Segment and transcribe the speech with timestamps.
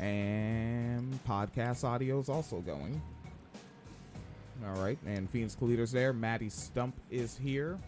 [0.00, 3.00] And podcast audio is also going.
[4.66, 6.12] All right, and Phoenix Calida's there.
[6.12, 7.78] Maddie Stump is here,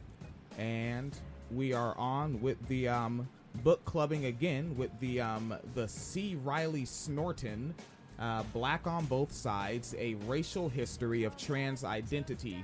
[0.59, 1.17] and
[1.53, 3.29] we are on with the um,
[3.63, 6.37] book clubbing again with the um, the C.
[6.43, 7.73] Riley Snorton,
[8.19, 12.63] uh, Black on Both Sides: A Racial History of Trans Identity.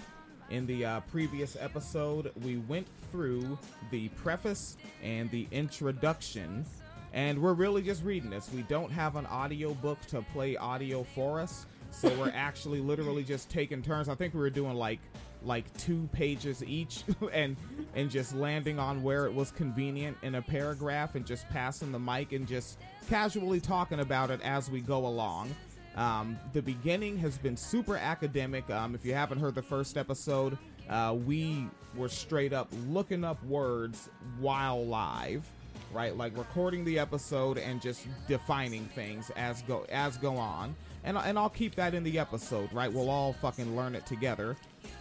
[0.50, 3.56] In the uh, previous episode, we went through
[3.92, 6.66] the preface and the introduction,
[7.12, 8.50] and we're really just reading this.
[8.54, 13.24] We don't have an audio book to play audio for us, so we're actually literally
[13.24, 14.08] just taking turns.
[14.08, 15.00] I think we were doing like
[15.42, 17.56] like two pages each and
[17.94, 21.98] and just landing on where it was convenient in a paragraph and just passing the
[21.98, 22.78] mic and just
[23.08, 25.54] casually talking about it as we go along.
[25.96, 28.68] Um, the beginning has been super academic.
[28.70, 30.56] Um, if you haven't heard the first episode,
[30.88, 35.44] uh, we were straight up looking up words while live,
[35.92, 36.16] right?
[36.16, 40.74] Like recording the episode and just defining things as go as go on.
[41.04, 42.92] And and I'll keep that in the episode, right?
[42.92, 44.56] We'll all fucking learn it together.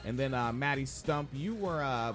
[0.05, 2.13] And then uh, Maddie Stump, you were uh,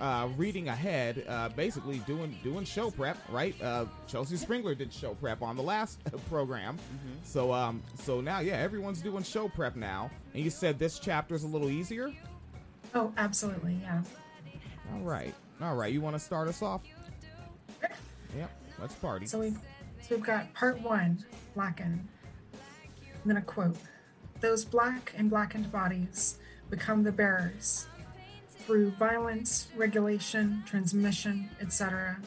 [0.00, 3.54] uh, reading ahead, uh, basically doing doing show prep, right?
[3.62, 6.78] Uh, Chelsea Springler did show prep on the last program,
[7.22, 10.10] so um, so now yeah, everyone's doing show prep now.
[10.34, 12.12] And you said this chapter is a little easier.
[12.94, 14.02] Oh, absolutely, yeah.
[14.92, 15.92] All right, all right.
[15.92, 16.82] You want to start us off?
[18.36, 19.26] Yep, let's party.
[19.26, 19.58] So we've
[20.00, 22.06] so we've got part one, blackened.
[22.52, 23.76] I'm gonna quote:
[24.40, 27.86] "Those black and blackened bodies become the bearers,
[28.48, 32.18] through violence, regulation, transmission, etc.,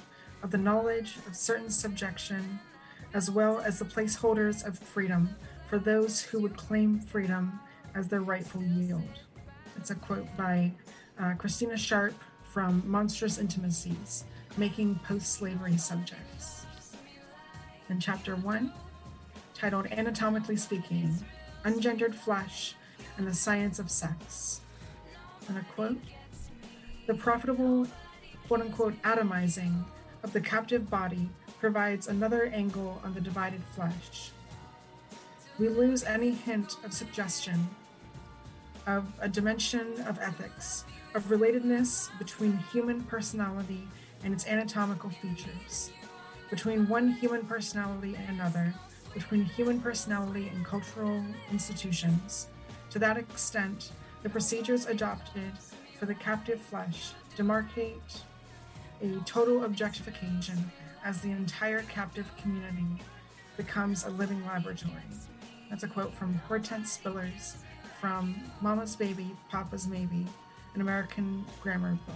[0.43, 2.59] of the knowledge of certain subjection,
[3.13, 5.35] as well as the placeholders of freedom
[5.67, 7.59] for those who would claim freedom
[7.93, 9.19] as their rightful yield."
[9.75, 10.71] It's a quote by
[11.19, 14.23] uh, Christina Sharpe from Monstrous Intimacies
[14.57, 16.65] Making Post Slavery Subjects.
[17.89, 18.73] In chapter one,
[19.53, 21.13] titled Anatomically Speaking
[21.63, 22.73] Ungendered Flesh
[23.17, 24.61] and the Science of Sex.
[25.47, 25.99] And a quote
[27.05, 27.85] The profitable,
[28.47, 29.85] quote unquote, atomizing
[30.23, 31.29] of the captive body
[31.59, 34.31] provides another angle on the divided flesh.
[35.59, 37.69] We lose any hint of suggestion
[38.87, 43.87] of a dimension of ethics, of relatedness between human personality
[44.23, 45.91] and its anatomical features,
[46.49, 48.73] between one human personality and another,
[49.13, 52.47] between human personality and cultural institutions.
[52.91, 53.91] To that extent,
[54.23, 55.51] the procedures adopted
[55.99, 58.21] for the captive flesh demarcate
[59.01, 60.71] a total objectification
[61.03, 63.03] as the entire captive community
[63.55, 64.93] becomes a living laboratory.
[65.69, 67.57] That's a quote from Hortense Spillers
[67.99, 70.25] from Mama's Baby, Papa's Maybe,
[70.75, 72.15] an American grammar book.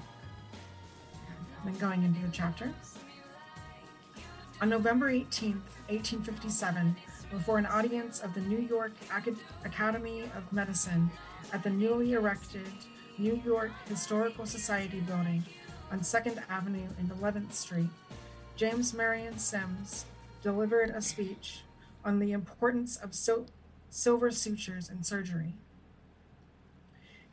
[1.63, 2.73] Then going into the chapter.
[4.61, 5.53] On November 18,
[5.89, 6.95] 1857,
[7.31, 11.09] before an audience of the New York Acad- Academy of Medicine
[11.53, 12.67] at the newly erected
[13.17, 15.43] New York Historical Society building
[15.91, 17.89] on 2nd Avenue and 11th Street,
[18.55, 20.05] James Marion Sims
[20.43, 21.61] delivered a speech
[22.05, 23.49] on the importance of sil-
[23.89, 25.53] silver sutures in surgery.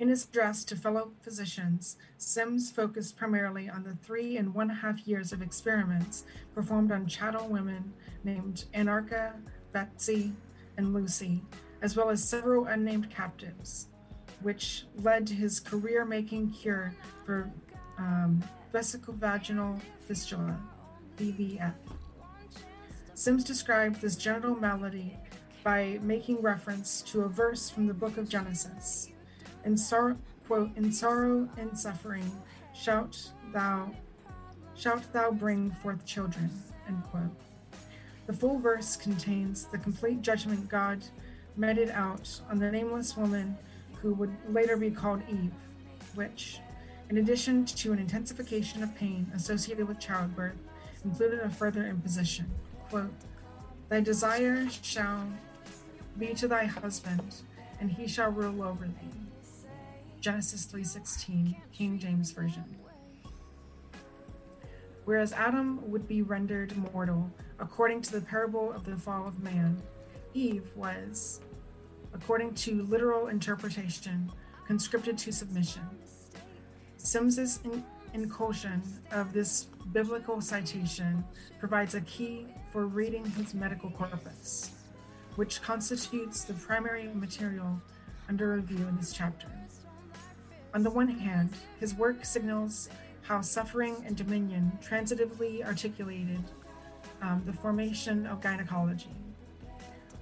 [0.01, 5.09] In his address to fellow physicians, Sims focused primarily on the three and one half
[5.09, 7.93] years of experiments performed on chattel women
[8.23, 9.33] named Anarcha,
[9.73, 10.33] Betsy,
[10.77, 11.43] and Lucy,
[11.83, 13.89] as well as several unnamed captives,
[14.43, 16.95] which led to his career making cure
[17.27, 17.51] for
[17.99, 18.41] um,
[18.73, 20.57] vesicovaginal fistula,
[21.17, 21.75] VVF.
[23.15, 25.17] Sims described this genital malady
[25.65, 29.11] by making reference to a verse from the book of Genesis.
[29.69, 32.25] In sorrow, quote, in sorrow and suffering,
[32.75, 33.21] shout
[33.53, 33.91] thou,
[34.75, 36.51] shalt thou bring forth children,
[36.89, 37.37] end quote.
[38.27, 41.05] The full verse contains the complete judgment God
[41.55, 43.59] meted out on the nameless woman
[44.01, 45.53] who would later be called Eve,
[46.15, 46.61] which,
[47.11, 50.57] in addition to an intensification of pain associated with childbirth,
[51.05, 52.51] included a further imposition.
[52.89, 53.13] Quote,
[53.91, 55.31] Thy desire shall
[56.19, 57.43] be to thy husband,
[57.81, 59.28] and he shall rule over thee.
[60.21, 62.65] Genesis 3:16, King James Version.
[65.05, 69.81] Whereas Adam would be rendered mortal according to the parable of the fall of man,
[70.35, 71.41] Eve was,
[72.13, 74.31] according to literal interpretation,
[74.67, 75.83] conscripted to submission.
[76.99, 78.83] Sims's in- inclusion
[79.13, 81.25] of this biblical citation
[81.59, 84.71] provides a key for reading his medical corpus,
[85.37, 87.81] which constitutes the primary material
[88.29, 89.49] under review in this chapter.
[90.75, 91.51] On the one hand,
[91.81, 92.89] his work signals
[93.23, 96.43] how suffering and dominion transitively articulated
[97.21, 99.15] um, the formation of gynecology.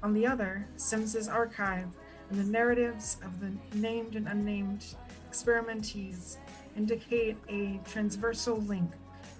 [0.02, 1.88] On the other, Sims's archive
[2.31, 4.84] and the narratives of the named and unnamed
[5.31, 6.37] experimentees
[6.76, 8.90] indicate a transversal link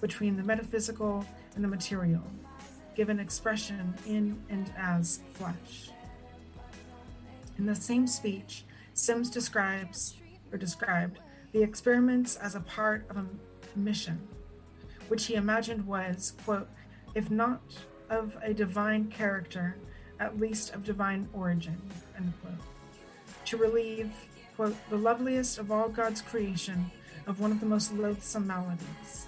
[0.01, 1.25] between the metaphysical
[1.55, 2.23] and the material,
[2.95, 5.91] given expression in and as flesh.
[7.59, 8.65] In the same speech,
[8.95, 10.17] Sims describes
[10.57, 11.19] described
[11.53, 13.27] the experiments as a part of a
[13.77, 14.27] mission,
[15.09, 16.69] which he imagined was, quote,
[17.15, 17.63] if not
[18.11, 19.77] of a divine character,
[20.21, 21.81] at least of divine origin.
[23.47, 24.13] To relieve,
[24.57, 26.91] quote, the loveliest of all God's creation
[27.27, 29.27] of one of the most loathsome maladies.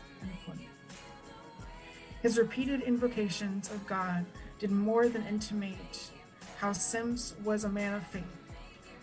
[2.22, 4.26] His repeated invocations of God
[4.58, 6.10] did more than intimate
[6.58, 8.37] how Sims was a man of faith.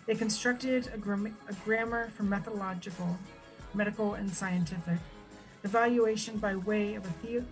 [0.05, 3.17] They constructed a, gram- a grammar for methodological,
[3.73, 4.99] medical, and scientific
[5.63, 7.45] evaluation by way of a theo-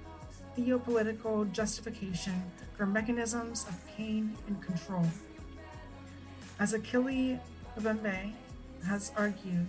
[0.55, 2.43] theopolitical justification
[2.77, 5.05] for mechanisms of pain and control.
[6.59, 7.39] As Achille
[7.79, 8.33] Mbembe
[8.85, 9.67] has argued,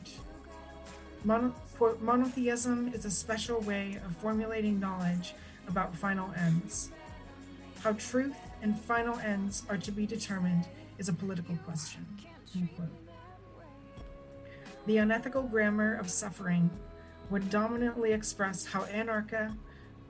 [1.24, 1.54] mono-
[2.02, 5.34] monotheism is a special way of formulating knowledge
[5.66, 6.90] about final ends.
[7.82, 10.66] How truth and final ends are to be determined
[10.98, 12.06] is a political question.
[14.86, 16.70] The unethical grammar of suffering
[17.30, 19.56] would dominantly express how Anarcha,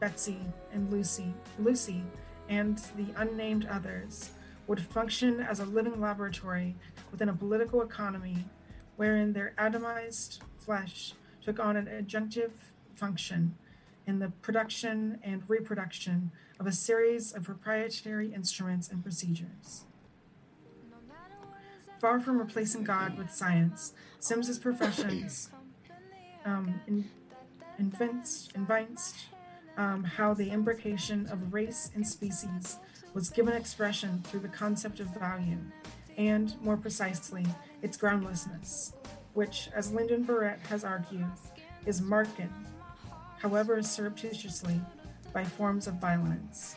[0.00, 0.40] Betsy,
[0.72, 2.02] and Lucy, Lucy,
[2.48, 4.30] and the unnamed others
[4.66, 6.74] would function as a living laboratory
[7.10, 8.44] within a political economy
[8.96, 12.50] wherein their atomized flesh took on an adjunctive
[12.96, 13.54] function
[14.06, 16.30] in the production and reproduction
[16.60, 19.84] of a series of proprietary instruments and procedures.
[22.04, 25.48] Far from replacing God with science, Sims's professions
[26.44, 27.02] um, in,
[29.78, 32.76] um, how the imbrication of race and species
[33.14, 35.56] was given expression through the concept of value,
[36.18, 37.46] and more precisely,
[37.80, 38.92] its groundlessness,
[39.32, 41.24] which, as Lindon Barrett has argued,
[41.86, 42.38] is marked
[43.38, 44.78] however surreptitiously,
[45.32, 46.76] by forms of violence.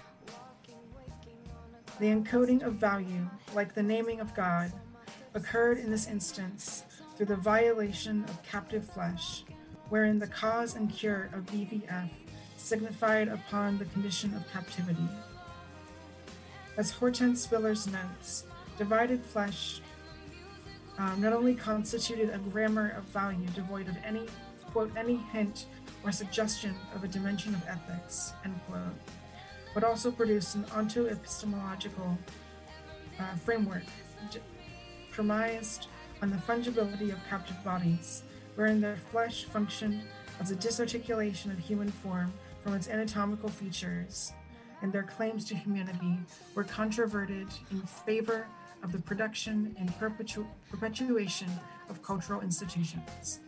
[2.00, 4.72] The encoding of value, like the naming of God,
[5.38, 6.84] occurred in this instance
[7.16, 9.44] through the violation of captive flesh,
[9.90, 12.10] wherein the cause and cure of VVF
[12.58, 15.08] signified upon the condition of captivity.
[16.76, 18.46] As Hortense Spillers notes,
[18.78, 19.82] divided flesh
[20.98, 24.26] um, not only constituted a grammar of value devoid of any,
[24.72, 25.68] quote, any hint
[26.04, 28.82] or suggestion of a dimension of ethics, end quote,
[29.76, 32.18] but also produced an onto-epistemological
[33.20, 33.84] uh, framework
[35.20, 38.24] on the fungibility of captive bodies,
[38.56, 40.02] wherein their flesh functioned
[40.40, 42.32] as a disarticulation of human form
[42.64, 44.34] from its anatomical features,
[44.82, 46.20] and their claims to humanity
[46.56, 48.48] were controverted in favor
[48.84, 51.50] of the production and perpetu- perpetuation
[51.90, 53.40] of cultural institutions.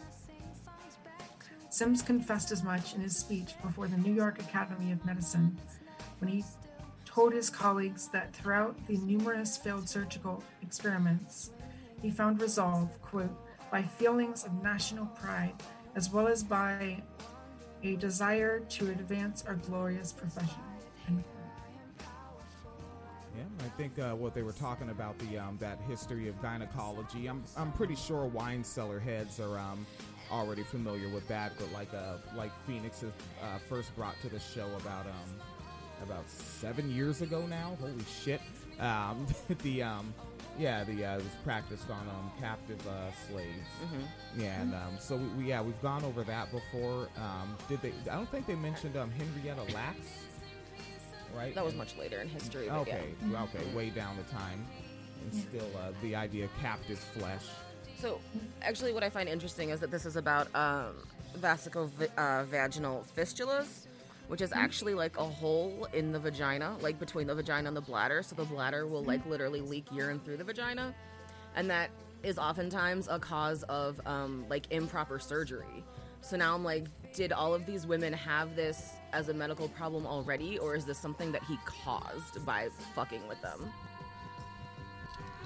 [1.69, 5.55] Sims confessed as much in his speech before the New York Academy of Medicine
[6.19, 6.43] when he
[7.05, 11.51] told his colleagues that throughout the numerous failed surgical experiments,
[12.01, 13.29] he found resolve, quote,
[13.71, 15.53] by feelings of national pride
[15.95, 17.01] as well as by
[17.83, 20.61] a desire to advance our glorious profession.
[23.37, 27.27] Yeah, I think uh, what they were talking about the um, that history of gynecology.
[27.27, 29.85] I'm I'm pretty sure wine cellar heads are um,
[30.31, 34.39] already familiar with that, but like uh, like Phoenix is, uh, first brought to the
[34.39, 37.77] show about um, about seven years ago now.
[37.79, 38.41] Holy shit!
[38.79, 39.25] Um,
[39.63, 40.13] the um,
[40.59, 43.49] yeah, the uh, it was practiced on um, captive uh, slaves.
[43.83, 44.41] Mm-hmm.
[44.41, 47.07] Yeah, and um, so we, we yeah we've gone over that before.
[47.17, 47.93] Um, did they?
[48.11, 50.07] I don't think they mentioned um, Henrietta Lacks,
[51.35, 51.55] right?
[51.55, 52.69] That was much later in history.
[52.69, 53.43] Okay, Yeah.
[53.43, 54.65] okay, way down the time,
[55.23, 55.41] and Yeah.
[55.49, 57.45] still uh, the idea of captive flesh.
[57.97, 58.19] So,
[58.61, 60.95] actually, what I find interesting is that this is about um,
[61.37, 63.87] vesico-vaginal fistulas,
[64.29, 67.81] which is actually like a hole in the vagina, like between the vagina and the
[67.81, 68.21] bladder.
[68.21, 70.93] So the bladder will like literally leak urine through the vagina,
[71.55, 71.89] and that
[72.21, 75.83] is oftentimes a cause of um, like improper surgery.
[76.21, 80.05] So now I'm like, did all of these women have this as a medical problem
[80.05, 83.71] already, or is this something that he caused by fucking with them?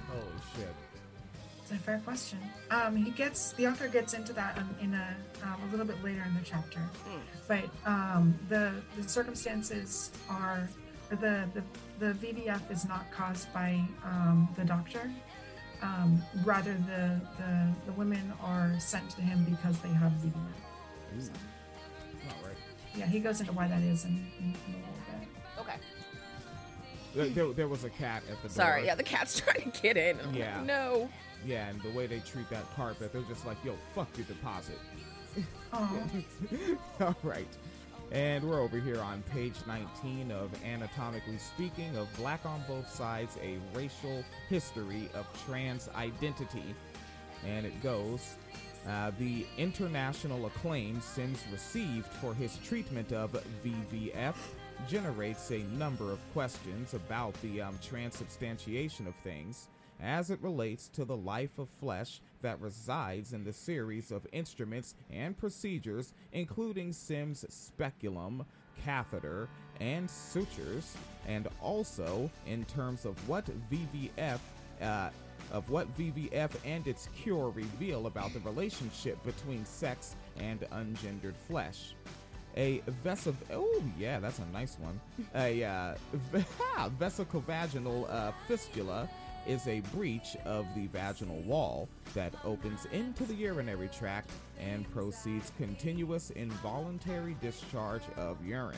[0.08, 0.22] Holy
[0.54, 0.74] shit!
[1.64, 2.38] It's a fair question.
[2.70, 6.02] Um, he gets the author gets into that in, in a um, a little bit
[6.04, 6.80] later in the chapter,
[7.48, 10.68] but um, the the circumstances are
[11.08, 11.62] the the
[11.98, 15.10] the VVF is not caused by um, the doctor.
[15.80, 20.34] Um, rather, the, the the women are sent to him because they have VVF.
[21.16, 21.30] Ooh.
[22.28, 22.56] All right.
[22.94, 25.28] Yeah, he goes into why that is in, in, in a little bit.
[25.60, 25.76] Okay.
[27.14, 28.54] There, there, there was a cat at the door.
[28.54, 30.18] Sorry, yeah, the cat's trying to get in.
[30.20, 30.58] I'm Yeah.
[30.58, 31.08] Like, no.
[31.46, 34.78] Yeah, and the way they treat that carpet, they're just like, yo, fuck your deposit.
[37.00, 37.46] All right.
[38.12, 43.36] And we're over here on page 19 of Anatomically Speaking of Black on Both Sides,
[43.42, 46.74] a racial history of trans identity.
[47.44, 48.36] And it goes
[48.88, 53.32] uh, The international acclaim Sims received for his treatment of
[53.64, 54.36] VVF
[54.88, 59.68] generates a number of questions about the um, transubstantiation of things
[60.00, 64.94] as it relates to the life of flesh that resides in the series of instruments
[65.10, 68.44] and procedures, including Sims' speculum,
[68.84, 69.48] catheter,
[69.80, 70.96] and sutures,
[71.26, 74.38] and also in terms of what VVF.
[74.82, 75.10] Uh,
[75.52, 81.94] of what VVF and its cure reveal about the relationship between sex and ungendered flesh
[82.56, 85.00] a vesic oh yeah that's a nice one
[85.34, 85.94] a uh,
[87.00, 89.08] vesicovaginal uh, fistula
[89.46, 95.52] is a breach of the vaginal wall that opens into the urinary tract and proceeds
[95.58, 98.76] continuous involuntary discharge of urine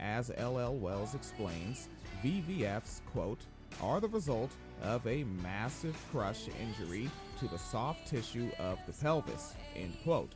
[0.00, 1.88] as ll wells explains
[2.24, 3.40] vvfs quote
[3.82, 4.50] are the result
[4.82, 10.32] of a massive crush injury to the soft tissue of the pelvis end quote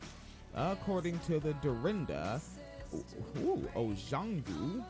[0.54, 2.40] according to the Durrenda
[3.38, 4.42] Ooh, Ojanuga.
[4.44, 4.84] Mm,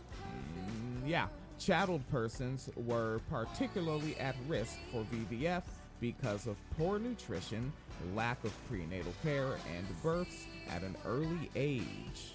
[1.06, 1.26] yeah,
[1.66, 5.62] chatteled persons were particularly at risk for VVF
[6.00, 7.72] because of poor nutrition,
[8.16, 12.34] lack of prenatal care, and births at an early age.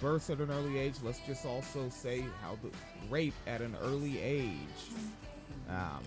[0.00, 2.70] Births at an early age, let's just also say how the
[3.08, 4.50] rape at an early age.
[5.70, 6.02] Um,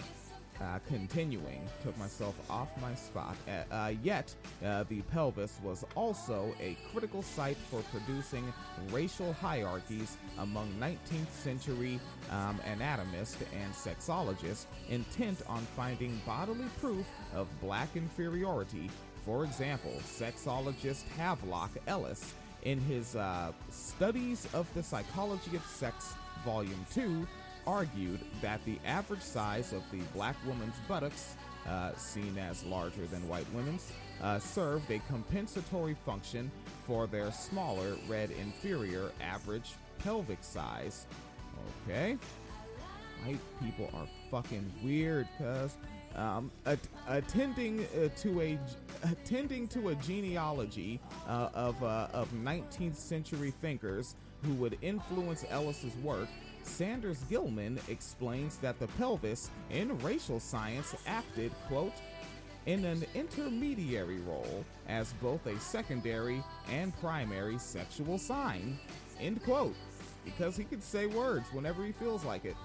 [0.61, 3.35] uh, continuing, took myself off my spot.
[3.47, 4.33] Uh, uh, yet,
[4.65, 8.51] uh, the pelvis was also a critical site for producing
[8.91, 11.99] racial hierarchies among 19th century
[12.31, 18.89] um, anatomists and sexologists intent on finding bodily proof of black inferiority.
[19.25, 22.33] For example, sexologist Havelock Ellis,
[22.65, 27.25] in his uh, Studies of the Psychology of Sex, Volume 2,
[27.67, 31.35] argued that the average size of the black woman's buttocks,
[31.67, 33.91] uh, seen as larger than white women's,
[34.21, 36.51] uh, served a compensatory function
[36.85, 41.05] for their smaller, red inferior average pelvic size.
[41.87, 42.17] Okay.
[43.25, 45.77] White people are fucking weird, cuz.
[46.15, 46.79] Um, at-
[47.09, 48.57] attending uh, to a
[49.03, 55.93] attending to a genealogy uh, of uh, of 19th century thinkers who would influence Ellis's
[55.97, 56.29] work,
[56.65, 61.93] Sanders Gilman explains that the pelvis in racial science acted, quote,
[62.65, 68.77] in an intermediary role as both a secondary and primary sexual sign,
[69.21, 69.75] end quote,
[70.25, 72.55] because he could say words whenever he feels like it.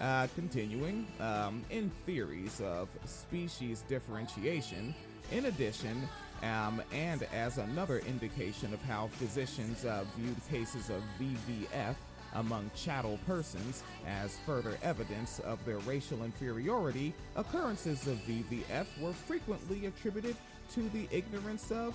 [0.00, 4.94] Uh, continuing, um, in theories of species differentiation,
[5.32, 6.06] in addition,
[6.42, 11.96] um, and as another indication of how physicians uh, viewed cases of VVF
[12.34, 19.86] among chattel persons as further evidence of their racial inferiority, occurrences of VVF were frequently
[19.86, 20.36] attributed
[20.72, 21.94] to the ignorance of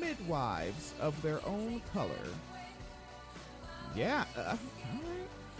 [0.00, 2.10] midwives of their own color.
[3.94, 4.56] Yeah, uh.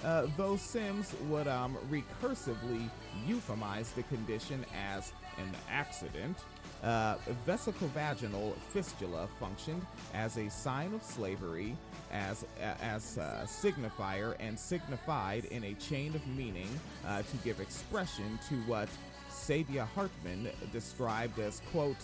[0.05, 2.91] Uh, though Sims would um, recursively
[3.25, 6.38] euphemize the condition as an accident,
[6.83, 9.85] uh, vesicovaginal fistula functioned
[10.15, 11.77] as a sign of slavery,
[12.12, 16.69] as as a signifier, and signified in a chain of meaning
[17.07, 18.89] uh, to give expression to what
[19.31, 21.97] Saidiya Hartman described as quote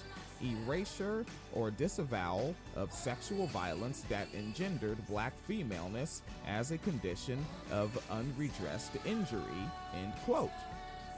[0.43, 8.93] erasure or disavowal of sexual violence that engendered black femaleness as a condition of unredressed
[9.05, 9.43] injury
[9.97, 10.51] end quote.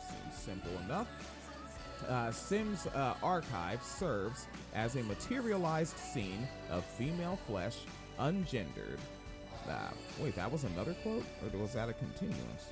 [0.09, 1.07] Seems simple enough
[2.09, 7.78] uh, Sims uh, archive serves as a materialized scene of female flesh,
[8.19, 8.99] ungendered.
[9.69, 12.66] Uh, wait, that was another quote, or was that a continuance?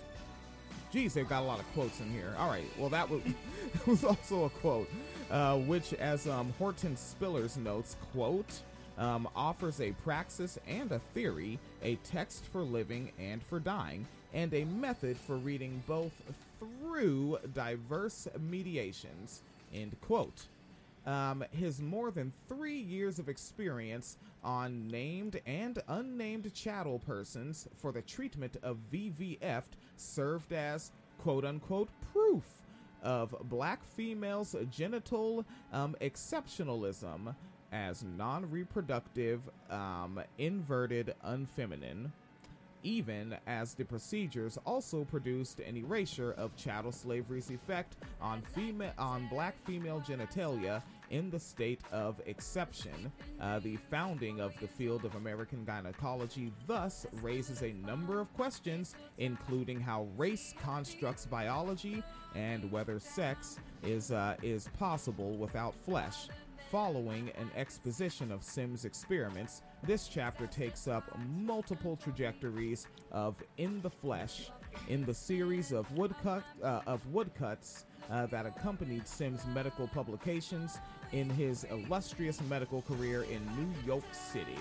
[0.91, 2.35] Geez, they've got a lot of quotes in here.
[2.39, 3.23] All right, well, that was,
[3.87, 4.89] was also a quote,
[5.31, 8.63] uh, which, as um, Hortense Spillers notes, quote,
[8.97, 14.53] um, offers a praxis and a theory, a text for living and for dying, and
[14.55, 16.13] a method for reading both
[16.59, 19.43] through diverse mediations.
[19.75, 20.47] End quote.
[21.07, 27.93] Um, his more than three years of experience on named and unnamed chattel persons for
[27.93, 29.63] the treatment of VVF
[29.97, 32.45] served as quote unquote proof
[33.03, 37.35] of black females' genital um, exceptionalism
[37.73, 42.11] as non reproductive, um, inverted, unfeminine.
[42.83, 49.29] Even as the procedures also produced an erasure of chattel slavery's effect on female on
[49.29, 53.11] black female genitalia in the state of exception.
[53.41, 58.95] Uh, the founding of the field of American gynecology thus raises a number of questions,
[59.19, 62.03] including how race constructs biology
[62.35, 66.29] and whether sex is uh, is possible without flesh.
[66.71, 73.89] Following an exposition of Sims' experiments, this chapter takes up multiple trajectories of In the
[73.89, 74.51] Flesh
[74.89, 80.79] in the series of woodcut uh, of woodcuts uh, that accompanied Sims' medical publications
[81.13, 84.59] in his illustrious medical career in New York City,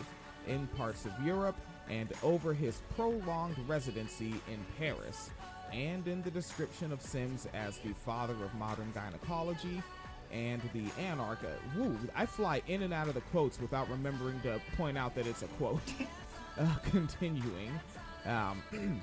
[0.47, 1.57] in parts of Europe,
[1.89, 5.31] and over his prolonged residency in Paris,
[5.73, 9.83] and in the description of Sims as the father of modern gynecology
[10.31, 11.39] and the anarch.
[11.43, 15.15] Uh, woo, I fly in and out of the quotes without remembering to point out
[15.15, 15.81] that it's a quote.
[16.59, 17.79] uh, continuing.
[18.25, 18.61] Um,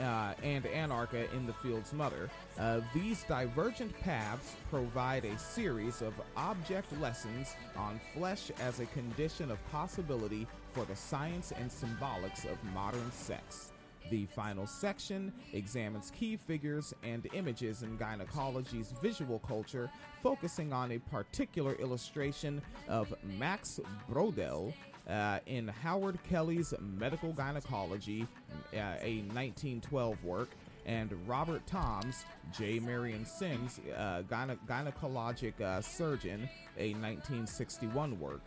[0.00, 2.30] uh, and Anarcha in the Field's Mother.
[2.58, 9.50] Uh, these divergent paths provide a series of object lessons on flesh as a condition
[9.50, 13.71] of possibility for the science and symbolics of modern sex.
[14.10, 19.90] The final section examines key figures and images in gynecology's visual culture,
[20.22, 23.80] focusing on a particular illustration of Max
[24.10, 24.74] Brodel,
[25.08, 28.26] uh, in Howard Kelly's Medical Gynecology,
[28.74, 30.50] uh, a 1912 work,
[30.86, 32.24] and Robert Thom's,
[32.56, 32.78] J.
[32.78, 38.40] Marion Sims, uh, gyne- Gynecologic uh, Surgeon, a 1961 work,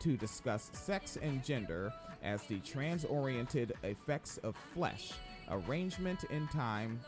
[0.00, 5.12] to discuss sex and gender as the trans-oriented effects of flesh,
[5.50, 7.00] arrangement in time,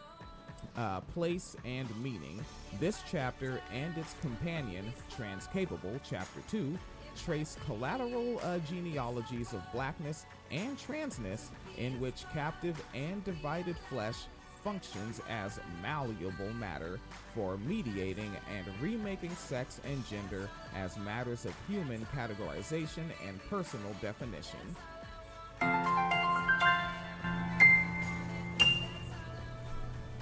[0.76, 2.44] uh, place, and meaning.
[2.80, 6.78] This chapter and its companion, Transcapable, Chapter 2,
[7.16, 14.16] trace collateral uh, genealogies of blackness and transness in which captive and divided flesh
[14.62, 17.00] functions as malleable matter
[17.34, 24.60] for mediating and remaking sex and gender as matters of human categorization and personal definition.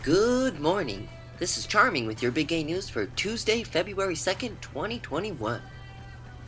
[0.03, 1.11] Good morning.
[1.39, 5.61] This is Charming with your Big Gay News for Tuesday, February 2nd, 2021.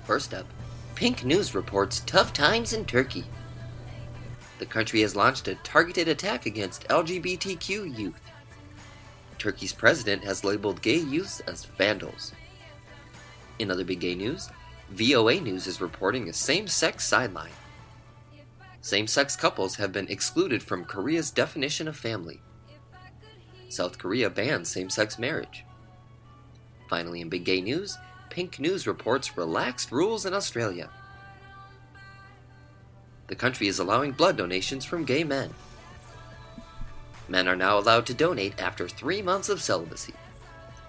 [0.06, 0.46] First up,
[0.94, 3.24] Pink News reports tough times in Turkey.
[4.58, 8.22] The country has launched a targeted attack against LGBTQ youth.
[9.36, 12.32] Turkey's president has labeled gay youths as vandals.
[13.58, 14.48] In other big gay news,
[14.92, 17.52] VOA News is reporting a same sex sideline.
[18.80, 22.40] Same sex couples have been excluded from Korea's definition of family.
[23.72, 25.64] South Korea bans same sex marriage.
[26.90, 27.96] Finally, in big gay news,
[28.28, 30.90] Pink News reports relaxed rules in Australia.
[33.28, 35.54] The country is allowing blood donations from gay men.
[37.28, 40.12] Men are now allowed to donate after three months of celibacy.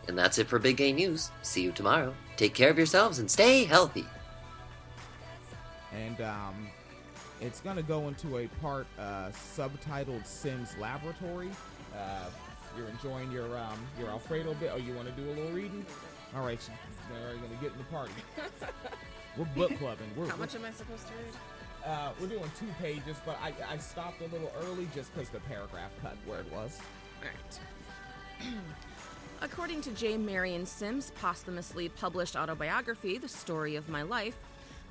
[0.09, 1.31] And that's it for Big Gay News.
[1.41, 2.13] See you tomorrow.
[2.35, 4.05] Take care of yourselves and stay healthy.
[5.93, 6.67] And um,
[7.39, 11.49] it's going to go into a part uh, subtitled Sims Laboratory.
[11.95, 12.25] Uh,
[12.77, 14.71] you're enjoying your um, your Alfredo bit.
[14.73, 15.86] Oh, you want to do a little reading?
[16.36, 16.69] All right,
[17.12, 18.13] we're gonna get in the party.
[19.38, 20.07] we're book clubbing.
[20.15, 21.33] We're, How much am I supposed to read?
[21.86, 25.41] Uh, we're doing two pages, but I, I stopped a little early just because the
[25.41, 26.79] paragraph cut where it was.
[27.21, 28.53] All right.
[29.41, 30.17] According to J.
[30.17, 34.38] Marion Sims' posthumously published autobiography, The Story of My Life,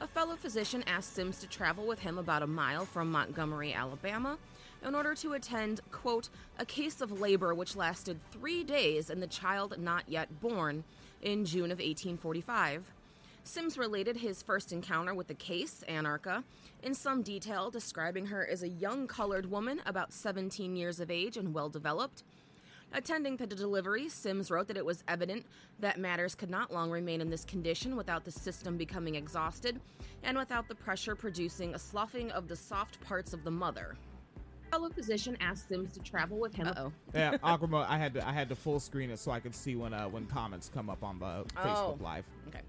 [0.03, 4.37] a fellow physician asked Sims to travel with him about a mile from Montgomery, Alabama,
[4.85, 9.27] in order to attend, quote, a case of labor which lasted three days in the
[9.27, 10.85] child not yet born
[11.23, 12.91] in June of 1845.
[13.45, 16.45] Sims related his first encounter with the case, Anarcha,
[16.83, 21.37] in some detail, describing her as a young colored woman about 17 years of age
[21.37, 22.23] and well developed.
[22.95, 25.47] Attending the delivery, Sims wrote that it was evident
[25.81, 29.81] that matters could not long remain in this condition without the system becoming exhausted
[30.23, 33.97] and without the pressure producing a sloughing of the soft parts of the mother.
[34.73, 36.67] Fellow physician asked Sims to travel with him.
[36.67, 36.93] Uh-oh.
[37.15, 39.77] yeah, Aqua I had to I had to full screen it so I could see
[39.77, 41.99] when uh, when comments come up on the Facebook oh.
[42.01, 42.25] Live.
[42.49, 42.63] Okay.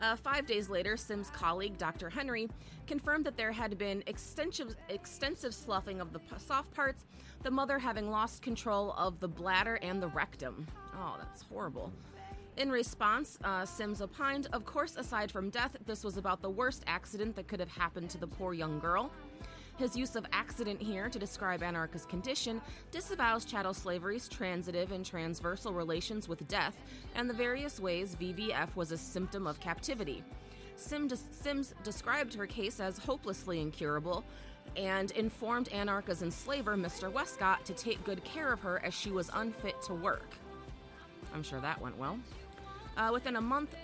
[0.00, 2.10] Uh, five days later, Sims' colleague, Dr.
[2.10, 2.46] Henry,
[2.86, 7.06] confirmed that there had been extensive, extensive sloughing of the p- soft parts,
[7.42, 10.66] the mother having lost control of the bladder and the rectum.
[10.94, 11.90] Oh, that's horrible.
[12.56, 16.82] In response, uh, Sims opined, of course, aside from death, this was about the worst
[16.86, 19.10] accident that could have happened to the poor young girl.
[19.80, 25.72] His use of accident here to describe Anarcha's condition disavows chattel slavery's transitive and transversal
[25.72, 26.76] relations with death
[27.14, 30.22] and the various ways VVF was a symptom of captivity.
[30.76, 34.22] Sim Sims described her case as hopelessly incurable,
[34.76, 37.10] and informed Anarcha's enslaver, Mr.
[37.10, 40.34] Westcott, to take good care of her as she was unfit to work.
[41.32, 42.18] I'm sure that went well.
[42.98, 43.74] Uh, within a month,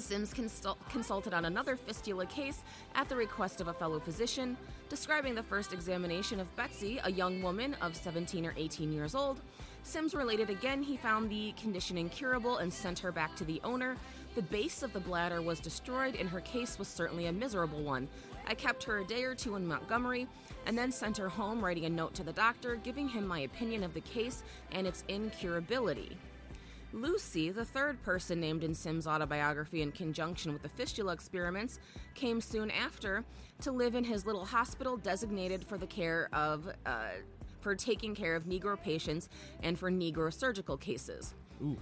[0.00, 2.62] Sims consult- consulted on another fistula case
[2.94, 4.56] at the request of a fellow physician,
[4.88, 9.40] describing the first examination of Betsy, a young woman of 17 or 18 years old.
[9.82, 13.96] Sims related again he found the condition incurable and sent her back to the owner.
[14.34, 18.08] The base of the bladder was destroyed, and her case was certainly a miserable one.
[18.46, 20.26] I kept her a day or two in Montgomery
[20.66, 23.82] and then sent her home, writing a note to the doctor, giving him my opinion
[23.82, 26.12] of the case and its incurability.
[26.92, 31.78] Lucy, the third person named in Sims' autobiography in conjunction with the fistula experiments,
[32.14, 33.24] came soon after
[33.60, 37.10] to live in his little hospital designated for the care of, uh,
[37.60, 39.28] for taking care of Negro patients
[39.62, 41.34] and for Negro surgical cases.
[41.62, 41.78] Oof.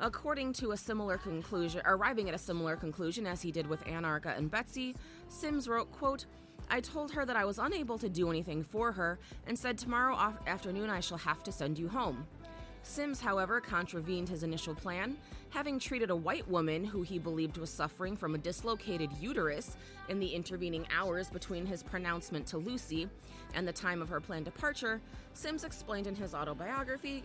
[0.00, 4.36] According to a similar conclusion, arriving at a similar conclusion as he did with Anarcha
[4.36, 4.94] and Betsy,
[5.28, 6.26] Sims wrote, quote,
[6.70, 10.14] I told her that I was unable to do anything for her and said tomorrow
[10.46, 12.26] afternoon I shall have to send you home.
[12.82, 15.16] Sims, however, contravened his initial plan,
[15.50, 19.76] having treated a white woman who he believed was suffering from a dislocated uterus
[20.08, 23.08] in the intervening hours between his pronouncement to Lucy
[23.54, 25.00] and the time of her planned departure.
[25.34, 27.22] Sims explained in his autobiography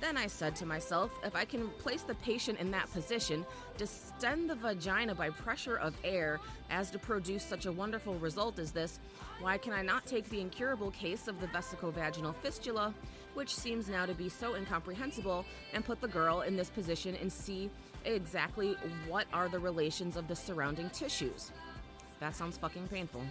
[0.00, 3.44] then I said to myself, if I can place the patient in that position,
[3.76, 8.70] distend the vagina by pressure of air as to produce such a wonderful result as
[8.70, 9.00] this,
[9.40, 12.94] why can I not take the incurable case of the vesicovaginal fistula,
[13.34, 17.32] which seems now to be so incomprehensible, and put the girl in this position and
[17.32, 17.70] see
[18.04, 21.52] exactly what are the relations of the surrounding tissues?
[22.20, 23.22] That sounds fucking painful.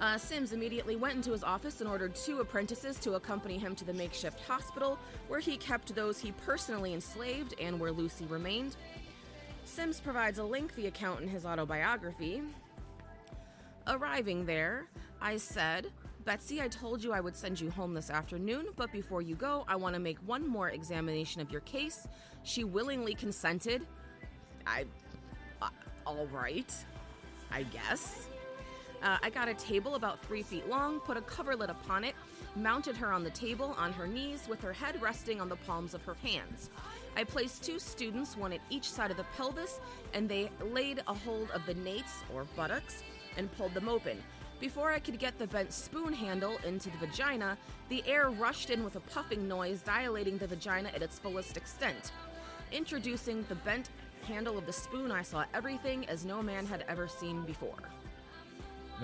[0.00, 3.84] Uh, Sims immediately went into his office and ordered two apprentices to accompany him to
[3.84, 8.76] the makeshift hospital, where he kept those he personally enslaved and where Lucy remained.
[9.64, 12.42] Sims provides a lengthy account in his autobiography.
[13.86, 14.86] Arriving there,
[15.20, 15.88] I said,
[16.28, 19.64] Betsy, I told you I would send you home this afternoon, but before you go,
[19.66, 22.06] I want to make one more examination of your case.
[22.42, 23.86] She willingly consented.
[24.66, 24.84] I.
[25.62, 25.70] Uh,
[26.04, 26.70] all right.
[27.50, 28.26] I guess.
[29.02, 32.14] Uh, I got a table about three feet long, put a coverlet upon it,
[32.54, 35.94] mounted her on the table on her knees with her head resting on the palms
[35.94, 36.68] of her hands.
[37.16, 39.80] I placed two students, one at each side of the pelvis,
[40.12, 43.02] and they laid a hold of the nates, or buttocks,
[43.38, 44.22] and pulled them open.
[44.60, 47.56] Before I could get the bent spoon handle into the vagina,
[47.88, 52.10] the air rushed in with a puffing noise, dilating the vagina at its fullest extent.
[52.72, 53.90] Introducing the bent
[54.26, 57.78] handle of the spoon, I saw everything as no man had ever seen before.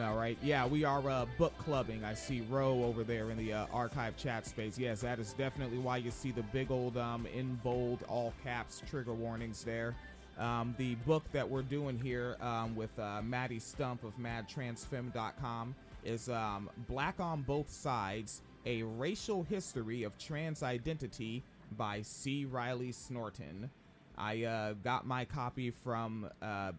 [0.03, 0.37] All right.
[0.43, 2.05] Yeah, we are uh, book clubbing.
[2.05, 4.77] I see Roe over there in the uh, archive chat space.
[4.77, 8.83] Yes, that is definitely why you see the big old um, in bold all caps
[8.91, 9.95] trigger warnings there.
[10.39, 16.29] Um, the book that we're doing here um, with uh, Maddie Stump of MadTransFem.com is
[16.29, 21.43] um, Black on Both Sides: A Racial History of Trans Identity
[21.77, 22.45] by C.
[22.45, 23.71] Riley Snorton.
[24.17, 26.73] I uh, got my copy from uh,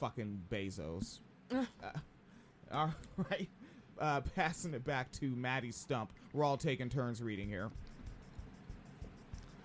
[0.00, 1.20] fucking Bezos.
[2.72, 2.94] Uh, all
[3.30, 3.48] right.
[4.00, 6.10] Uh, passing it back to Maddie Stump.
[6.32, 7.70] We're all taking turns reading here.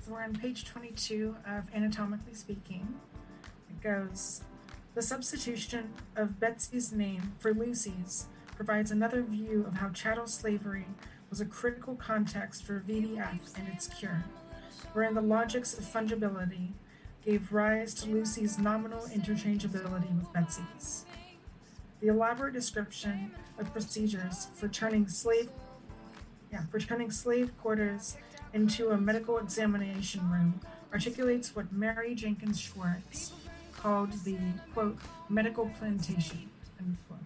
[0.05, 2.95] So we're on page 22 of Anatomically Speaking.
[3.81, 4.41] Goes
[4.95, 10.87] The substitution of Betsy's name for Lucy's provides another view of how chattel slavery
[11.29, 14.23] was a critical context for VVF and its cure,
[14.93, 16.71] wherein the logics of fungibility
[17.23, 21.05] gave rise to Lucy's nominal interchangeability with Betsy's.
[21.99, 25.49] The elaborate description of procedures for turning slave
[26.51, 28.15] yeah, for turning slave quarters
[28.53, 30.61] into a medical examination room
[30.93, 33.33] articulates what Marie Jenkins Schwartz
[33.77, 34.37] called the
[34.73, 34.97] quote
[35.29, 37.19] medical plantation end quote,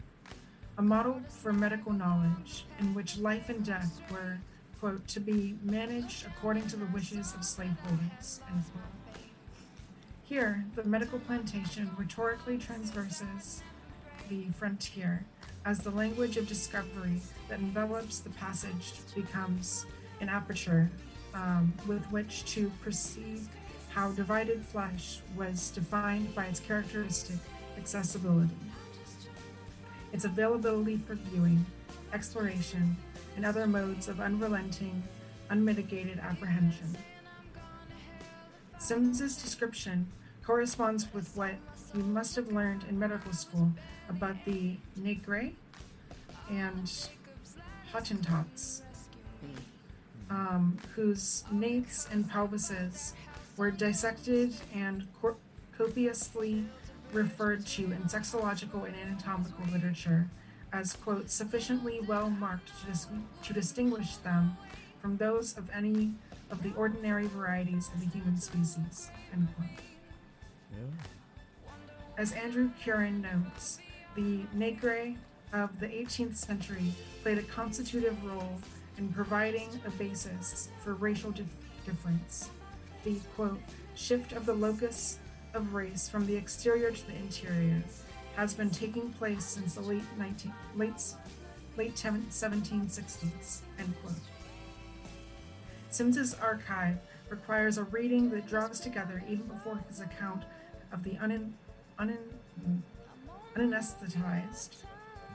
[0.77, 4.37] a model for medical knowledge in which life and death were
[4.79, 9.23] quote to be managed according to the wishes of slaveholders end quote.
[10.23, 13.63] Here, the medical plantation rhetorically transverses
[14.29, 15.25] the frontier
[15.65, 19.85] as the language of discovery that envelops the passage becomes
[20.21, 20.89] an aperture
[21.33, 23.47] um, with which to perceive
[23.93, 27.35] how divided flesh was defined by its characteristic
[27.77, 28.55] accessibility,
[30.13, 31.65] its availability for viewing,
[32.13, 32.95] exploration,
[33.35, 35.03] and other modes of unrelenting,
[35.49, 36.97] unmitigated apprehension.
[38.79, 40.07] Sims's description
[40.43, 41.53] corresponds with what
[41.93, 43.71] you must have learned in medical school
[44.09, 45.51] about the Negre
[46.49, 47.09] and
[47.93, 48.81] Hottentots,
[50.29, 53.13] um, whose nates and pelvises
[53.57, 55.37] were dissected and cor-
[55.77, 56.65] copiously
[57.13, 60.27] referred to in sexological and anatomical literature
[60.73, 63.07] as, quote, sufficiently well marked to, dis-
[63.43, 64.55] to distinguish them
[65.01, 66.13] from those of any
[66.49, 69.69] of the ordinary varieties of the human species, end quote.
[70.71, 70.77] Yeah.
[72.17, 73.79] As Andrew Curran notes,
[74.15, 75.15] the Negre
[75.53, 78.59] of the 18th century played a constitutive role
[78.97, 81.45] in providing a basis for racial dif-
[81.85, 82.49] difference.
[83.03, 83.59] The quote,
[83.95, 85.19] shift of the locus
[85.53, 87.81] of race from the exterior to the interior
[88.35, 91.03] has been taking place since the late 19, late,
[91.77, 94.13] late 1760s, end quote.
[95.89, 96.97] Sims's archive
[97.29, 100.43] requires a reading that draws together even before his account
[100.91, 101.51] of the unin,
[103.55, 104.83] unanesthetized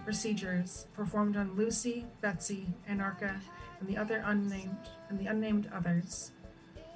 [0.05, 3.41] procedures performed on Lucy, Betsy, Anarcha,
[3.81, 6.31] and the other unnamed and the unnamed others.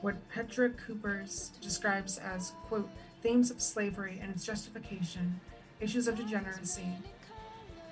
[0.01, 2.89] What Petra Kuppers describes as quote
[3.23, 5.41] themes of slavery and its justification,
[5.79, 6.89] issues of degeneracy,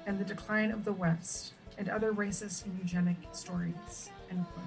[0.06, 4.08] and the decline of the West, and other racist and eugenic stories.
[4.30, 4.66] End quote.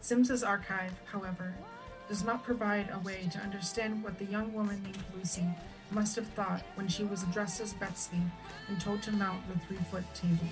[0.00, 1.52] Sims's archive, however,
[2.08, 5.46] does not provide a way to understand what the young woman named Lucy
[5.90, 8.20] must have thought when she was addressed as Betsy
[8.68, 10.46] and told to mount the three foot table.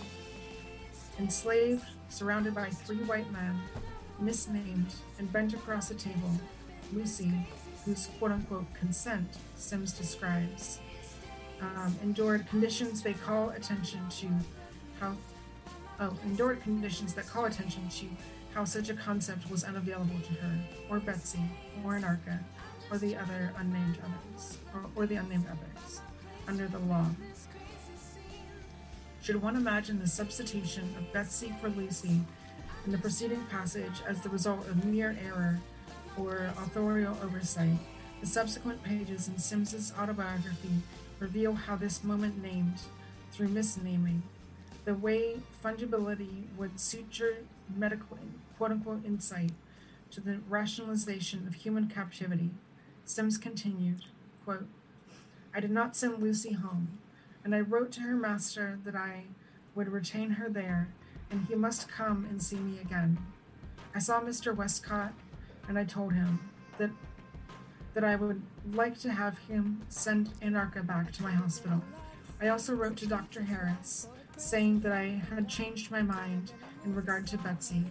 [1.19, 3.61] Enslaved, surrounded by three white men,
[4.25, 6.31] misnamed, and bent across a table,
[6.93, 7.33] Lucy,
[7.85, 10.79] whose quote unquote consent Sims describes,
[11.61, 14.29] um, endured conditions they call attention to
[15.01, 15.17] how
[16.01, 18.07] oh, endured conditions that call attention to
[18.55, 20.59] how such a concept was unavailable to her,
[20.91, 21.41] or Betsy,
[21.85, 22.39] or Anarcha,
[22.91, 26.01] or the other unnamed others, or, or the unnamed others,
[26.47, 27.07] under the law.
[29.23, 32.21] Should one imagine the substitution of Betsy for Lucy
[32.85, 35.59] in the preceding passage as the result of mere error
[36.17, 37.77] or authorial oversight,
[38.21, 40.71] the subsequent pages in Sims's autobiography
[41.19, 42.81] reveal how this moment named,
[43.31, 44.21] through misnaming,
[44.85, 47.39] the way fungibility would suture
[47.75, 48.19] medical
[48.59, 49.53] quote unquote insight
[50.11, 52.51] to the rationalization of human captivity.
[53.05, 54.05] Sims continued,
[54.45, 54.67] quote,
[55.55, 56.99] I did not send Lucy home,
[57.45, 59.25] and I wrote to her master that I
[59.75, 60.89] would retain her there,
[61.33, 63.19] and he must come and see me again.
[63.95, 64.55] I saw Mr.
[64.55, 65.13] Westcott,
[65.67, 66.39] and I told him
[66.79, 66.91] that
[67.95, 68.41] that I would
[68.73, 71.83] like to have him send Anarcha back to my hospital.
[72.41, 73.43] I also wrote to Dr.
[73.43, 76.53] Harris, saying that I had changed my mind
[76.87, 77.85] in regard to Betsy,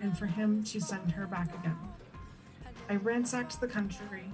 [0.00, 1.76] and for him to send her back again.
[2.88, 4.24] I ransacked the country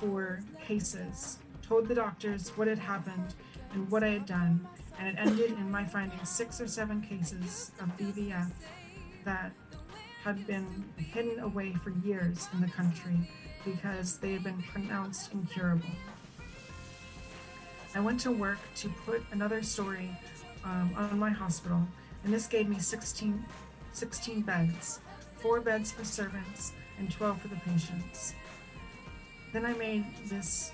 [0.00, 3.34] for cases, told the doctors what had happened
[3.72, 4.66] and what I had done,
[4.98, 8.50] and it ended in my finding six or seven cases of VVF
[9.24, 9.52] that
[10.22, 13.16] had been hidden away for years in the country
[13.64, 15.88] because they had been pronounced incurable.
[17.94, 20.10] I went to work to put another story
[20.64, 21.80] um, on my hospital,
[22.24, 23.44] and this gave me 16,
[23.92, 25.00] 16 beds,
[25.36, 28.34] four beds for servants and 12 for the patients.
[29.52, 30.72] Then I made this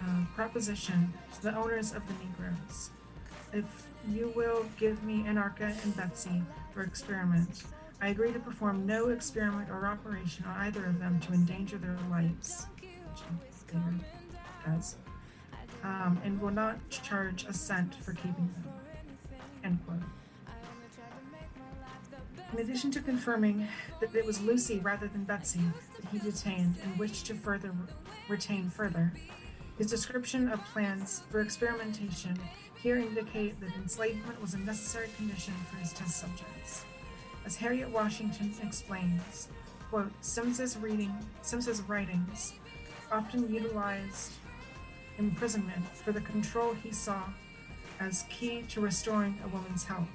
[0.00, 2.90] uh, proposition to the owners of the Negroes.
[3.52, 3.64] If
[4.08, 7.64] you will give me Anarcha and Betsy for experiment,
[8.00, 11.98] I agree to perform no experiment or operation on either of them to endanger their
[12.10, 12.66] lives,
[14.64, 14.96] does,
[15.84, 18.64] um, and will not charge a cent for keeping them.
[19.64, 20.00] End quote.
[22.52, 23.66] In addition to confirming
[24.00, 25.62] that it was Lucy rather than Betsy
[25.96, 27.72] that he detained and wished to further
[28.28, 29.12] retain further,
[29.78, 32.38] his description of plans for experimentation
[32.82, 36.84] here indicate that enslavement was a necessary condition for his test subjects.
[37.46, 39.48] As Harriet Washington explains,
[39.88, 42.54] quote, Sims's reading, Sims's writings
[43.12, 44.32] often utilized
[45.18, 47.22] imprisonment for the control he saw
[48.00, 50.08] as key to restoring a woman's health.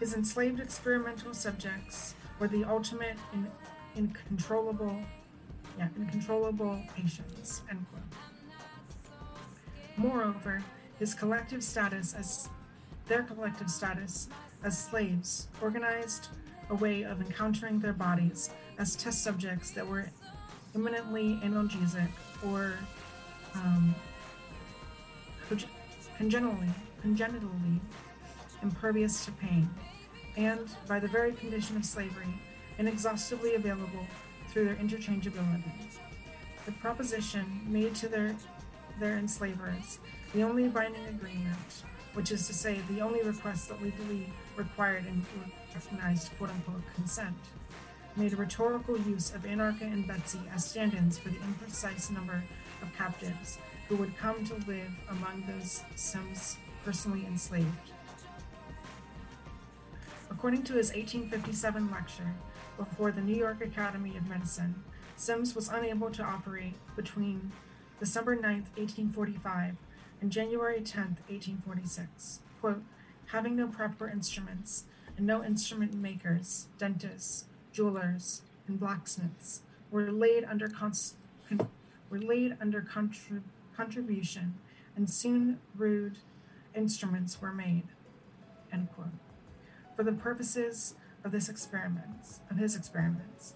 [0.00, 3.46] His enslaved experimental subjects were the ultimate in
[3.94, 5.02] incontrollable,
[5.76, 7.60] yeah, incontrollable patients.
[7.68, 8.21] End quote.
[9.96, 10.62] Moreover,
[10.98, 12.48] his collective status as
[13.06, 14.28] their collective status
[14.64, 16.28] as slaves organized
[16.70, 20.08] a way of encountering their bodies as test subjects that were
[20.74, 22.08] eminently analgesic
[22.46, 22.74] or
[23.54, 23.94] um,
[26.16, 26.68] congenitally,
[27.02, 27.80] congenitally
[28.62, 29.68] impervious to pain,
[30.36, 32.32] and by the very condition of slavery,
[32.78, 34.06] inexhaustibly available
[34.48, 35.62] through their interchangeability.
[36.64, 38.34] The proposition made to their
[39.02, 39.98] their enslavers,
[40.32, 41.82] the only binding agreement,
[42.14, 45.24] which is to say, the only request that legally required and
[45.74, 47.36] recognized quote unquote consent,
[48.14, 52.44] made a rhetorical use of Anarcha and Betsy as stand ins for the imprecise number
[52.80, 57.66] of captives who would come to live among those Sims personally enslaved.
[60.30, 62.32] According to his 1857 lecture
[62.78, 64.80] before the New York Academy of Medicine,
[65.16, 67.50] Sims was unable to operate between
[68.02, 69.76] December 9, 1845
[70.20, 72.40] and January 10, 1846.
[72.60, 72.82] Quote,
[73.26, 74.86] having no proper instruments
[75.16, 79.62] and no instrument makers, dentists, jewelers, and blacksmiths
[79.92, 80.92] were laid under con-
[82.10, 83.44] were laid under contrib-
[83.76, 84.54] contribution,
[84.96, 86.18] and soon rude
[86.74, 87.84] instruments were made.
[88.72, 89.14] End quote.
[89.94, 93.54] For the purposes of this experiments of his experiments.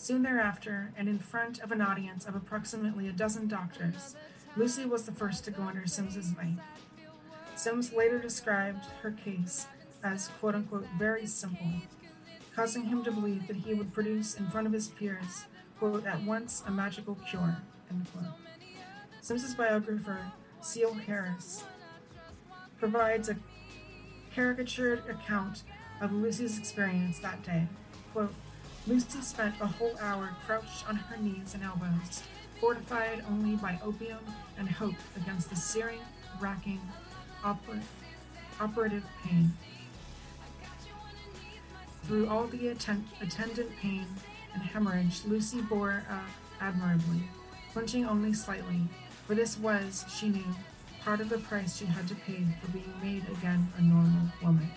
[0.00, 4.16] Soon thereafter, and in front of an audience of approximately a dozen doctors,
[4.56, 6.58] Lucy was the first to go under Sims's knife.
[7.54, 9.66] Sims later described her case
[10.02, 11.70] as quote unquote very simple,
[12.56, 15.44] causing him to believe that he would produce in front of his peers,
[15.78, 17.58] quote, at once a magical cure,
[17.90, 18.32] end quote.
[19.20, 20.32] Sims's biographer,
[20.62, 21.62] Seale Harris,
[22.78, 23.36] provides a
[24.34, 25.62] caricatured account
[26.00, 27.66] of Lucy's experience that day.
[28.14, 28.32] Quote,
[28.86, 32.22] Lucy spent a whole hour crouched on her knees and elbows,
[32.60, 34.20] fortified only by opium
[34.58, 36.00] and hope against the searing,
[36.40, 36.80] racking,
[37.44, 37.82] oper-
[38.58, 39.52] operative pain.
[42.04, 44.06] Through all the atten- attendant pain
[44.54, 46.24] and hemorrhage, Lucy bore up
[46.60, 47.22] admirably,
[47.72, 48.80] flinching only slightly,
[49.26, 50.44] for this was, she knew,
[51.04, 54.68] part of the price she had to pay for being made again a normal woman.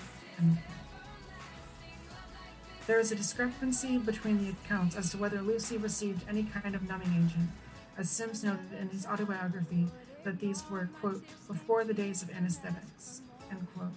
[2.85, 6.87] There is a discrepancy between the accounts as to whether Lucy received any kind of
[6.87, 7.49] numbing agent,
[7.97, 9.87] as Sims noted in his autobiography
[10.25, 13.93] that these were, quote, before the days of anesthetics, end quote.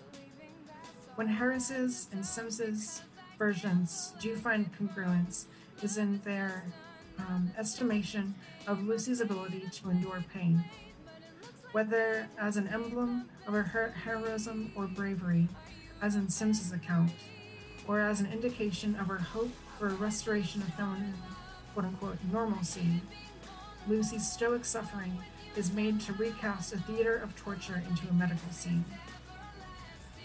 [1.17, 3.03] When Harris's and Sims's
[3.39, 5.47] versions do find congruence
[5.83, 6.65] is in their
[7.19, 8.35] um, estimation
[8.69, 10.63] of Lucy's ability to endure pain.
[11.73, 15.49] Whether as an emblem of her heroism or bravery,
[16.01, 17.11] as in Sims's account,
[17.89, 21.15] or as an indication of her hope for a restoration of feminine,
[21.75, 23.01] quote unquote, normalcy,
[23.89, 25.19] Lucy's stoic suffering
[25.57, 28.85] is made to recast a theater of torture into a medical scene.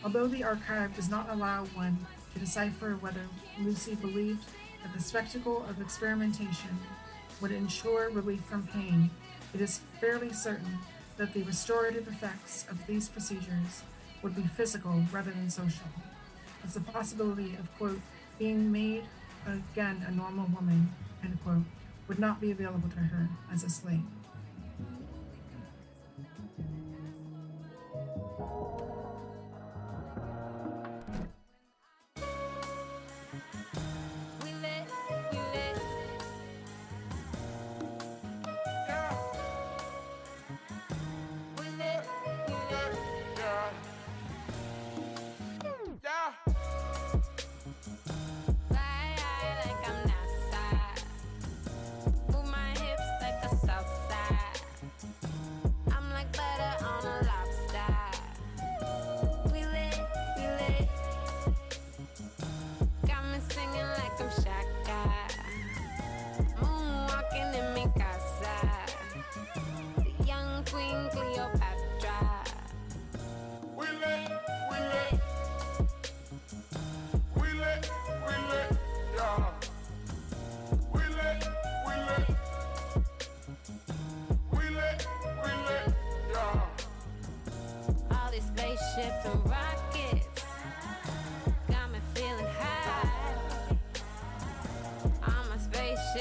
[0.04, 1.97] Although the archive does not allow one
[2.34, 3.21] to decipher whether
[3.60, 4.45] Lucy believed
[4.82, 6.78] that the spectacle of experimentation
[7.39, 9.10] would ensure relief from pain,
[9.54, 10.80] it is fairly certain
[11.17, 13.84] that the restorative effects of these procedures
[14.24, 15.88] would be physical rather than social,
[16.74, 18.00] the possibility of, quote,
[18.39, 19.04] being made
[19.45, 20.91] again a normal woman,
[21.24, 21.63] end quote,
[22.08, 24.02] would not be available to her as a slave.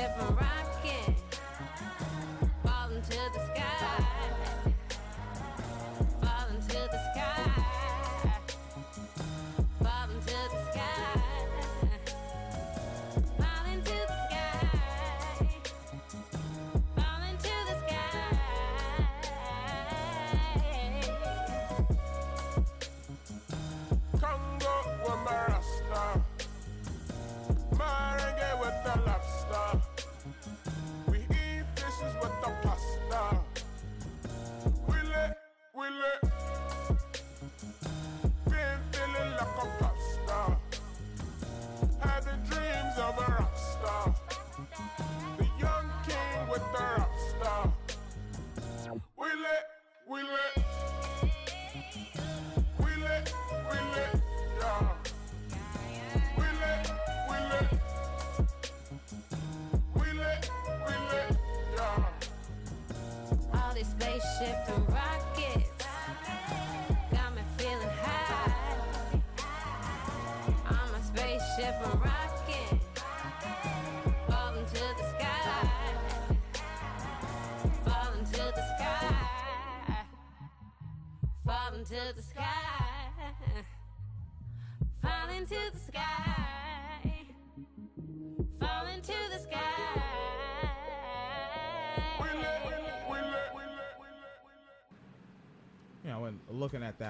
[0.00, 0.59] different ride.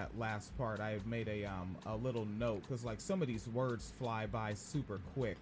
[0.01, 3.47] That last part, I made a um a little note because like some of these
[3.49, 5.37] words fly by super quick.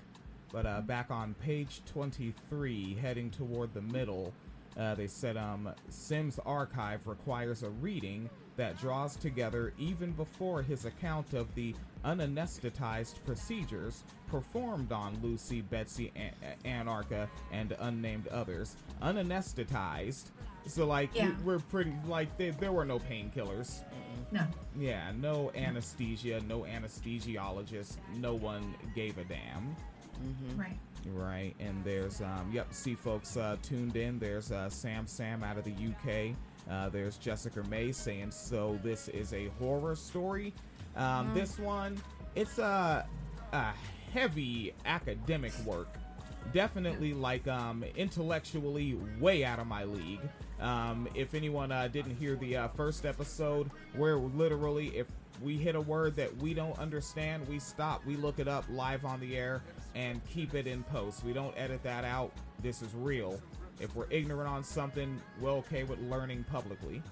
[0.52, 4.32] But uh, back on page 23, heading toward the middle,
[4.78, 10.86] uh, they said um, Sims Archive requires a reading that draws together even before his
[10.86, 16.32] account of the unanesthetized procedures performed on Lucy, Betsy, An-
[16.64, 18.76] Anarcha, and unnamed others.
[19.02, 20.30] Unanesthetized.
[20.66, 21.32] So, like, we- Yeah.
[21.44, 23.82] we're pretty, like, they, there were no painkillers.
[24.30, 24.46] No.
[24.78, 29.74] Yeah, no anesthesia, no anesthesiologist, no one gave a damn.
[30.56, 30.76] Right.
[31.06, 34.18] Right, and there's um, yep, see folks uh, tuned in.
[34.18, 36.34] There's uh, Sam Sam out of the UK.
[36.68, 38.78] Uh, there's Jessica May saying so.
[38.82, 40.52] This is a horror story.
[40.96, 41.96] Um, This one,
[42.34, 43.06] it's a,
[43.52, 43.72] a
[44.12, 45.88] heavy academic work.
[46.52, 50.20] Definitely like um, intellectually way out of my league.
[50.60, 55.06] Um, if anyone uh, didn't hear the uh, first episode, where literally if
[55.42, 59.04] we hit a word that we don't understand, we stop, we look it up live
[59.04, 59.62] on the air,
[59.94, 61.24] and keep it in post.
[61.24, 62.32] We don't edit that out.
[62.62, 63.40] This is real.
[63.80, 67.02] If we're ignorant on something, we're okay with learning publicly.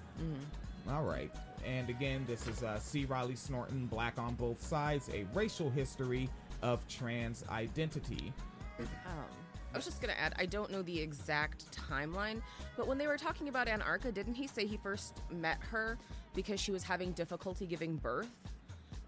[0.89, 1.31] All right.
[1.65, 3.05] And again, this is uh, C.
[3.05, 6.29] Riley Snorton, Black on Both Sides, a racial history
[6.61, 8.33] of trans identity.
[8.79, 9.25] Um,
[9.73, 12.41] I was just gonna add, I don't know the exact timeline,
[12.75, 15.97] but when they were talking about Anarcha, didn't he say he first met her
[16.33, 18.29] because she was having difficulty giving birth?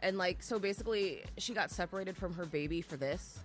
[0.02, 3.40] And like, so basically, she got separated from her baby for this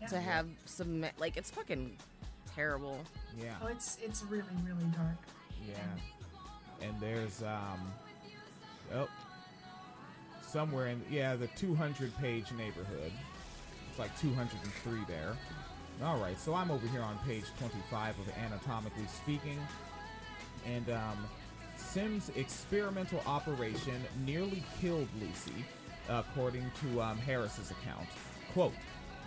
[0.00, 0.06] Yeah.
[0.08, 1.96] to have some, like, it's fucking
[2.54, 3.00] terrible.
[3.40, 3.54] Yeah.
[3.62, 5.16] Oh, it's it's really really dark.
[5.68, 6.86] Yeah.
[6.86, 7.92] And there's um
[8.94, 9.08] oh
[10.42, 13.10] somewhere in yeah, the 200 page neighborhood.
[13.94, 15.36] It's like 203 there.
[16.02, 19.60] All right, so I'm over here on page 25 of Anatomically Speaking.
[20.66, 21.28] And um
[21.76, 25.64] Sims' experimental operation nearly killed Lucy,
[26.08, 28.08] according to um, Harris's account.
[28.52, 28.74] Quote,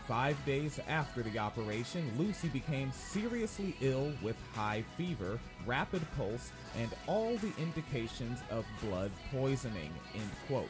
[0.05, 6.89] Five days after the operation, Lucy became seriously ill with high fever, rapid pulse, and
[7.07, 9.91] all the indications of blood poisoning.
[10.13, 10.70] End quote.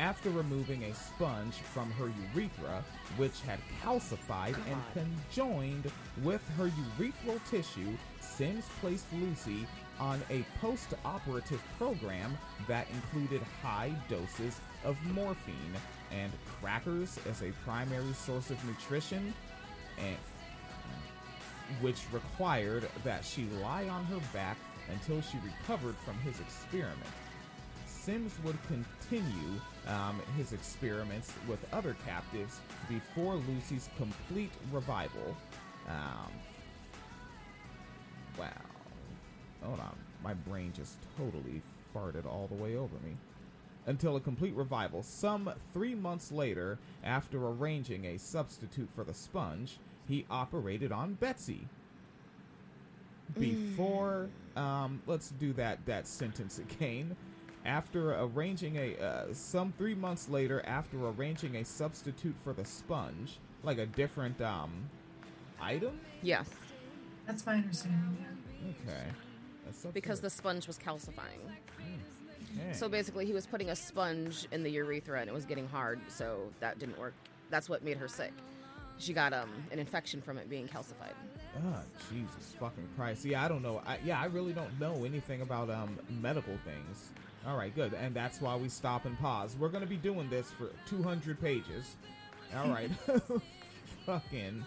[0.00, 2.82] After removing a sponge from her urethra,
[3.18, 5.92] which had calcified and conjoined
[6.22, 9.66] with her urethral tissue, Sims placed Lucy
[9.98, 15.76] on a post operative program that included high doses of morphine
[16.10, 19.34] and crackers as a primary source of nutrition,
[19.98, 20.16] and
[21.82, 24.56] which required that she lie on her back
[24.90, 27.04] until she recovered from his experiment.
[28.10, 32.58] Sims would continue um, his experiments with other captives
[32.88, 35.36] before Lucy's complete revival.
[35.88, 36.32] Um,
[38.36, 38.48] wow.
[39.62, 39.96] Hold on.
[40.24, 41.62] My brain just totally
[41.94, 43.16] farted all the way over me.
[43.86, 45.04] Until a complete revival.
[45.04, 51.68] Some three months later, after arranging a substitute for the sponge, he operated on Betsy.
[53.38, 57.14] Before, um, let's do that that sentence again.
[57.64, 63.38] After arranging a uh, some three months later, after arranging a substitute for the sponge,
[63.62, 64.70] like a different um
[65.60, 66.00] item.
[66.22, 66.48] Yes,
[67.26, 68.16] That's my understanding.
[68.56, 68.70] Yeah.
[68.92, 69.90] Okay.
[69.92, 71.40] Because the sponge was calcifying.
[72.58, 72.72] Okay.
[72.72, 76.00] So basically, he was putting a sponge in the urethra and it was getting hard,
[76.08, 77.14] so that didn't work.
[77.50, 78.32] That's what made her sick.
[78.98, 81.12] She got um an infection from it being calcified.
[81.66, 83.24] Ah, Jesus fucking Christ.
[83.24, 83.82] Yeah, I don't know.
[83.86, 87.10] I, yeah, I really don't know anything about um medical things.
[87.46, 87.94] All right, good.
[87.94, 89.56] And that's why we stop and pause.
[89.58, 91.96] We're going to be doing this for 200 pages.
[92.56, 92.90] All right.
[94.06, 94.64] fucking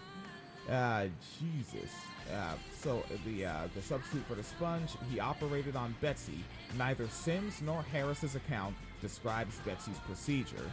[0.70, 1.06] uh
[1.38, 1.90] Jesus.
[2.32, 6.42] Uh, so the uh, the substitute for the sponge, he operated on Betsy.
[6.78, 10.70] Neither Sims nor Harris's account describes Betsy's procedure.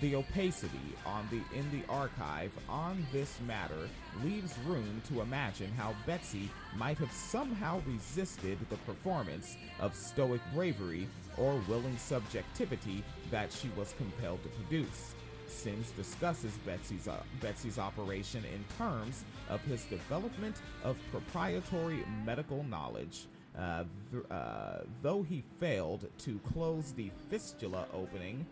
[0.00, 3.88] The opacity on the in the archive on this matter
[4.24, 11.06] leaves room to imagine how Betsy might have somehow resisted the performance of stoic bravery
[11.36, 15.14] or willing subjectivity that she was compelled to produce.
[15.46, 23.26] Sims discusses Betsy's, uh, Betsy's operation in terms of his development of proprietary medical knowledge.
[23.56, 28.46] Uh, th- uh, though he failed to close the fistula opening,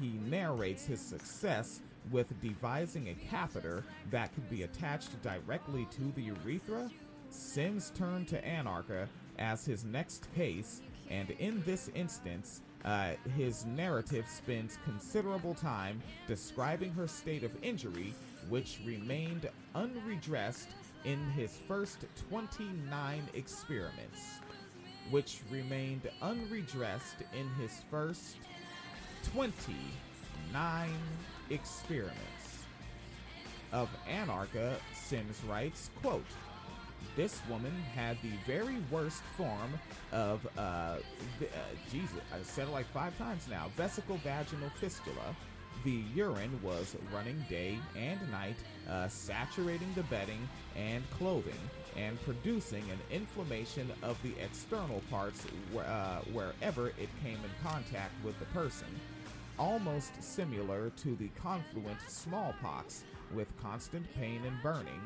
[0.00, 6.22] he narrates his success with devising a catheter that could be attached directly to the
[6.22, 6.90] urethra,
[7.30, 9.06] Sims turned to Anarcha
[9.38, 16.92] as his next case, and in this instance, uh, his narrative spends considerable time describing
[16.92, 18.14] her state of injury,
[18.48, 20.68] which remained unredressed
[21.04, 24.40] in his first 29 experiments.
[25.10, 28.36] Which remained unredressed in his first
[29.34, 30.90] 29
[31.50, 32.16] experiments.
[33.72, 36.24] Of Anarcha, Sims writes, quote,
[37.16, 39.78] this woman had the very worst form
[40.12, 40.96] of, uh, uh,
[41.90, 45.34] Jesus, I said it like five times now, vesico-vaginal fistula.
[45.84, 48.56] The urine was running day and night,
[48.88, 50.46] uh, saturating the bedding
[50.76, 51.54] and clothing,
[51.96, 55.44] and producing an inflammation of the external parts
[55.74, 58.86] wh- uh, wherever it came in contact with the person
[59.60, 63.04] almost similar to the confluent smallpox,
[63.34, 65.00] with constant pain and burning.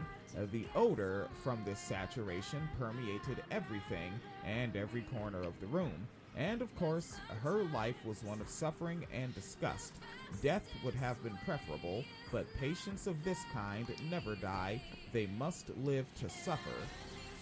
[0.52, 4.12] The odor from this saturation permeated everything
[4.46, 6.06] and every corner of the room.
[6.36, 9.94] And of course, her life was one of suffering and disgust.
[10.40, 14.80] Death would have been preferable, but patients of this kind never die.
[15.12, 16.78] They must live to suffer.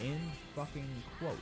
[0.01, 0.89] End fucking
[1.19, 1.39] quote.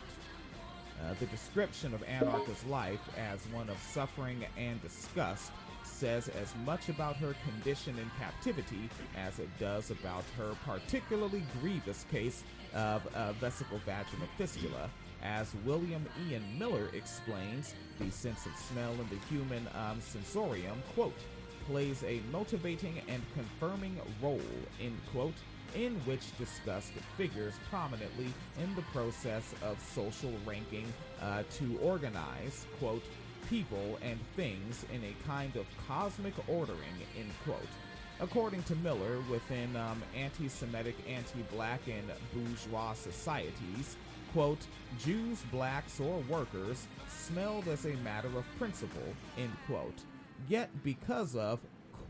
[1.03, 5.51] Uh, the description of Anarcha's life as one of suffering and disgust
[5.83, 12.05] says as much about her condition in captivity as it does about her particularly grievous
[12.11, 12.45] case
[12.75, 14.91] of uh, vesico-vaginal fistula.
[15.23, 21.19] As William Ian Miller explains, the sense of smell in the human um, sensorium, quote,
[21.67, 24.41] plays a motivating and confirming role,
[24.81, 25.35] end quote,
[25.75, 30.93] in which disgust figures prominently in the process of social ranking
[31.23, 33.03] uh, to organize, quote,
[33.49, 36.79] people and things in a kind of cosmic ordering,
[37.19, 37.59] end quote.
[38.21, 43.97] According to Miller, within um, anti Semitic, anti black, and bourgeois societies,
[44.33, 44.65] quote,
[44.99, 50.03] Jews, blacks, or workers smelled as a matter of principle, end quote.
[50.49, 51.61] Yet, because of,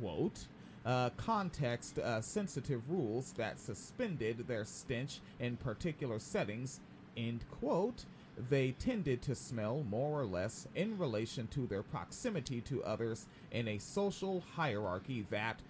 [0.01, 0.47] quote,
[0.85, 6.81] uh, context uh, sensitive rules that suspended their stench in particular settings,
[7.17, 8.05] end quote,
[8.49, 13.69] they tended to smell more or less in relation to their proximity to others in
[13.69, 15.61] a social hierarchy that,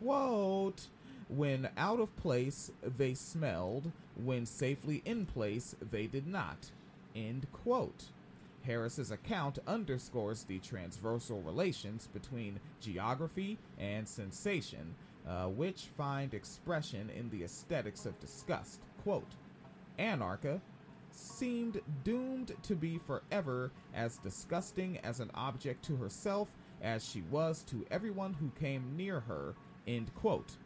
[0.00, 0.88] quote,
[1.28, 3.92] when out of place, they smelled,
[4.22, 6.70] when safely in place, they did not,
[7.14, 8.06] end quote.
[8.64, 14.94] Harris's account underscores the transversal relations between geography and sensation,
[15.26, 18.80] uh, which find expression in the aesthetics of disgust.
[19.02, 19.34] Quote,
[19.98, 20.60] Anarcha
[21.10, 26.48] seemed doomed to be forever as disgusting as an object to herself
[26.82, 29.54] as she was to everyone who came near her.
[29.86, 30.56] End quote.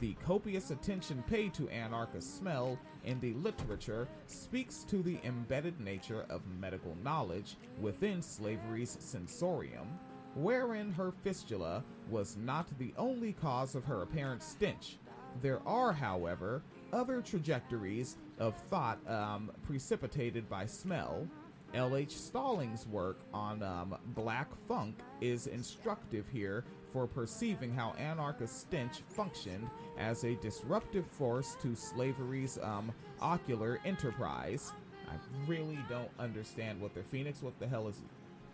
[0.00, 6.26] The copious attention paid to Anarcha's smell in the literature speaks to the embedded nature
[6.28, 9.98] of medical knowledge within slavery's sensorium,
[10.34, 14.98] wherein her fistula was not the only cause of her apparent stench.
[15.40, 21.28] There are, however, other trajectories of thought um, precipitated by smell.
[21.74, 22.16] L.H.
[22.16, 29.68] Stallings' work on um, Black Funk is instructive here for perceiving how Anarcha's stench functioned
[29.98, 34.72] as a disruptive force to slavery's um, ocular enterprise.
[35.08, 35.14] I
[35.46, 37.42] really don't understand what the Phoenix.
[37.42, 38.00] What the hell is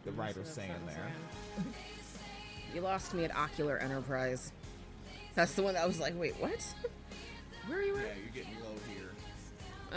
[0.04, 1.12] the writer saying there?
[2.74, 4.52] You lost me at Ocular Enterprise.
[5.34, 6.64] That's the one that I was like, wait, what?
[7.66, 8.16] Where are you at?
[8.16, 8.69] you're getting low here.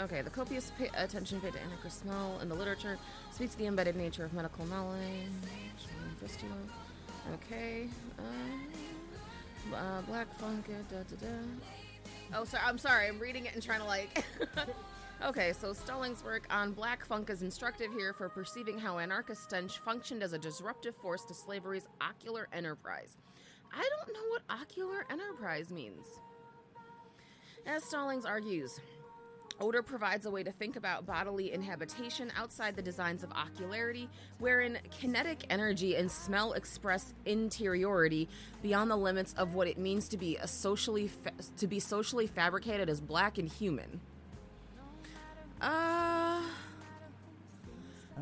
[0.00, 2.98] Okay, the copious pa- attention paid to smell in the literature
[3.32, 5.00] speaks to the embedded nature of medical knowledge.
[7.34, 7.88] Okay.
[8.18, 10.66] Uh, uh, black funk.
[10.66, 11.32] Da, da, da.
[12.34, 12.64] Oh, sorry.
[12.66, 13.08] I'm sorry.
[13.08, 14.24] I'm reading it and trying to like.
[15.24, 19.78] okay, so Stallings' work on black funk is instructive here for perceiving how Anarcha's stench
[19.78, 23.16] functioned as a disruptive force to slavery's ocular enterprise.
[23.72, 26.06] I don't know what ocular enterprise means.
[27.66, 28.78] As Stallings argues,
[29.60, 34.78] Odor provides a way to think about bodily inhabitation outside the designs of ocularity, wherein
[34.90, 38.28] kinetic energy and smell express interiority
[38.62, 42.26] beyond the limits of what it means to be a socially fa- to be socially
[42.26, 44.00] fabricated as black and human.
[45.60, 46.42] Uh,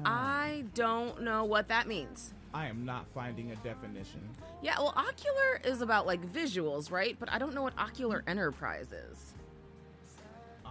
[0.05, 2.35] I don't know what that means.
[2.55, 4.20] I am not finding a definition.
[4.61, 7.16] Yeah, well, ocular is about like visuals, right?
[7.18, 9.35] But I don't know what ocular enterprise is.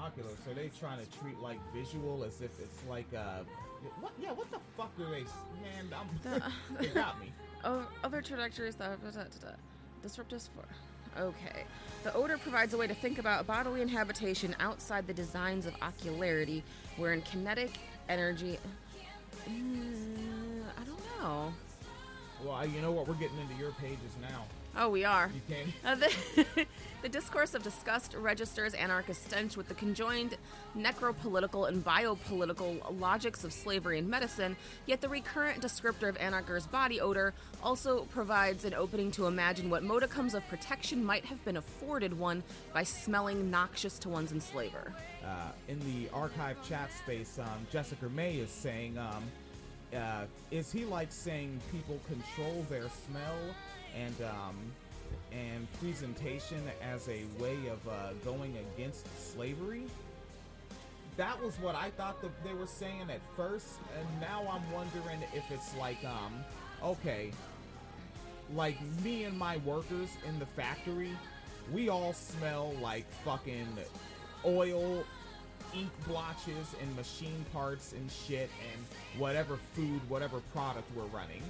[0.04, 3.44] Ocular, so they trying to treat like visual as if it's like uh,
[4.00, 4.12] what?
[4.22, 5.24] Yeah, what the fuck are they?
[5.62, 6.42] Man, I'm,
[6.80, 7.32] they got me.
[7.64, 8.98] Oh, other trajectories that
[10.04, 11.22] disruptors for.
[11.22, 11.64] Okay.
[12.04, 16.64] The odor provides a way to think about bodily inhabitation outside the designs of ocularity,
[16.98, 17.78] wherein kinetic
[18.10, 18.58] energy.
[19.48, 21.54] Mm, I don't know.
[22.44, 23.08] Well, I- you know what?
[23.08, 24.46] We're getting into your pages now.
[24.78, 25.32] Oh, we are.
[25.84, 26.66] Uh, the,
[27.02, 30.38] the discourse of disgust registers Anarcha's stench with the conjoined
[30.78, 34.56] necropolitical and biopolitical logics of slavery and medicine,
[34.86, 39.84] yet the recurrent descriptor of Anarcha's body odor also provides an opening to imagine what
[39.84, 42.44] modicums of protection might have been afforded one
[42.74, 44.94] by smelling noxious to one's enslaver.
[45.26, 49.24] uh, in the archive chat space, um, Jessica May is saying, um,
[49.96, 53.36] uh, is he like saying people control their smell
[53.98, 54.56] and um,
[55.32, 59.84] and presentation as a way of uh, going against slavery?
[61.18, 65.50] That was what I thought they were saying at first, and now I'm wondering if
[65.52, 66.44] it's like, um,
[66.82, 67.32] okay,
[68.56, 71.12] like me and my workers in the factory,
[71.74, 73.68] we all smell like fucking
[74.46, 75.04] oil,
[75.76, 81.44] ink blotches, and machine parts and shit, and whatever food, whatever product we're running.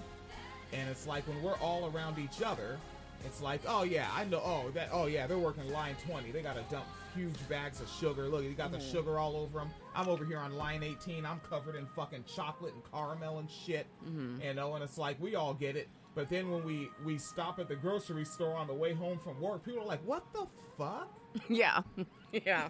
[0.74, 2.78] And it's like when we're all around each other,
[3.26, 4.42] it's like, oh yeah, I know.
[4.44, 4.90] Oh that.
[4.92, 6.32] Oh yeah, they're working line 20.
[6.32, 8.28] They gotta dump huge bags of sugar.
[8.28, 8.92] Look, they got the mm-hmm.
[8.92, 9.70] sugar all over them.
[9.96, 11.26] I'm over here on line 18.
[11.26, 13.86] I'm covered in fucking chocolate and caramel and shit.
[14.06, 14.42] Mm-hmm.
[14.42, 15.88] You know, and it's like we all get it.
[16.16, 19.40] But then when we we stop at the grocery store on the way home from
[19.40, 20.46] work, people are like, "What the
[20.78, 21.10] fuck?"
[21.50, 21.82] Yeah.
[22.34, 22.70] yeah.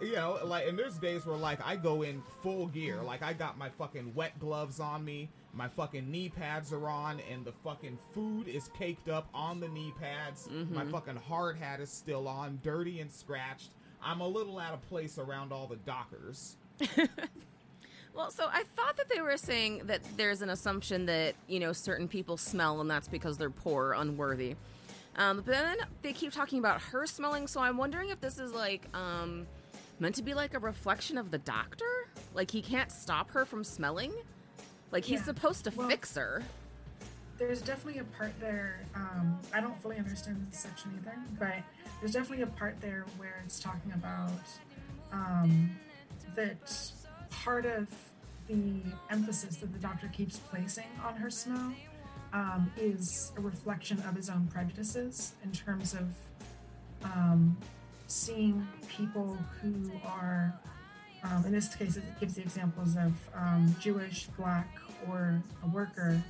[0.00, 3.32] You know, like, and there's days where like I go in full gear, like I
[3.32, 7.52] got my fucking wet gloves on me, my fucking knee pads are on, and the
[7.64, 10.48] fucking food is caked up on the knee pads.
[10.70, 13.70] My fucking hard hat is still on, dirty and scratched.
[14.02, 16.56] I'm a little out of place around all the dockers.
[18.14, 21.72] Well, so I thought that they were saying that there's an assumption that, you know,
[21.72, 24.56] certain people smell and that's because they're poor unworthy.
[25.16, 28.52] Um, but then they keep talking about her smelling, so I'm wondering if this is
[28.52, 29.46] like um,
[30.00, 31.84] meant to be like a reflection of the doctor?
[32.34, 34.12] Like he can't stop her from smelling?
[34.90, 35.26] Like he's Yeah.
[35.26, 36.42] supposed to Well- fix her.
[37.38, 38.80] There's definitely a part there.
[38.94, 41.62] Um, I don't fully understand this section either, but
[42.00, 44.32] there's definitely a part there where it's talking about
[45.12, 45.76] um,
[46.36, 46.92] that
[47.30, 47.88] part of
[48.46, 51.72] the emphasis that the doctor keeps placing on her smell
[52.32, 56.08] um, is a reflection of his own prejudices in terms of
[57.04, 57.56] um,
[58.10, 60.52] seeing people who are,
[61.22, 64.68] um, in this case, it gives the examples of um, Jewish, black,
[65.08, 66.22] or a worker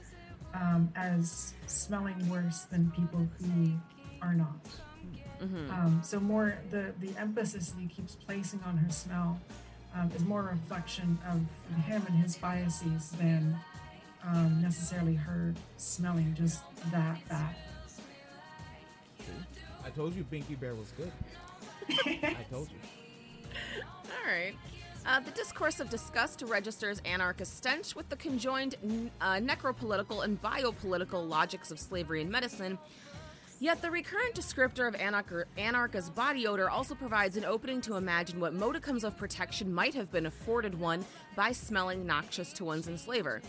[0.55, 3.73] um, as smelling worse than people who
[4.23, 4.61] are not.
[5.71, 9.41] Um, so more the the emphasis that he keeps placing on her smell
[9.95, 11.41] um, is more a reflection of
[11.85, 13.57] him and his biases than
[14.23, 16.61] um, necessarily her smelling just
[16.93, 17.55] that bad.
[19.83, 21.11] I told you Binky Bear was good.
[21.89, 22.79] I told you.
[24.05, 24.55] All right.
[25.07, 28.77] Uh, the discourse of disgust registers Anarcha's stench with the conjoined
[29.21, 32.79] uh, necropolitical and biopolitical logics of slavery and medicine.
[33.61, 38.41] Yet the recurrent descriptor of anarch- Anarcha's body odor also provides an opening to imagine
[38.41, 41.05] what modicums of protection might have been afforded one
[41.37, 43.43] by smelling noxious to one's enslaver.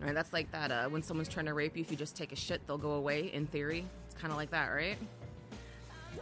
[0.00, 0.72] All right, that's like that.
[0.72, 2.92] Uh, when someone's trying to rape you, if you just take a shit, they'll go
[2.92, 3.30] away.
[3.32, 4.96] In theory, it's kind of like that, right?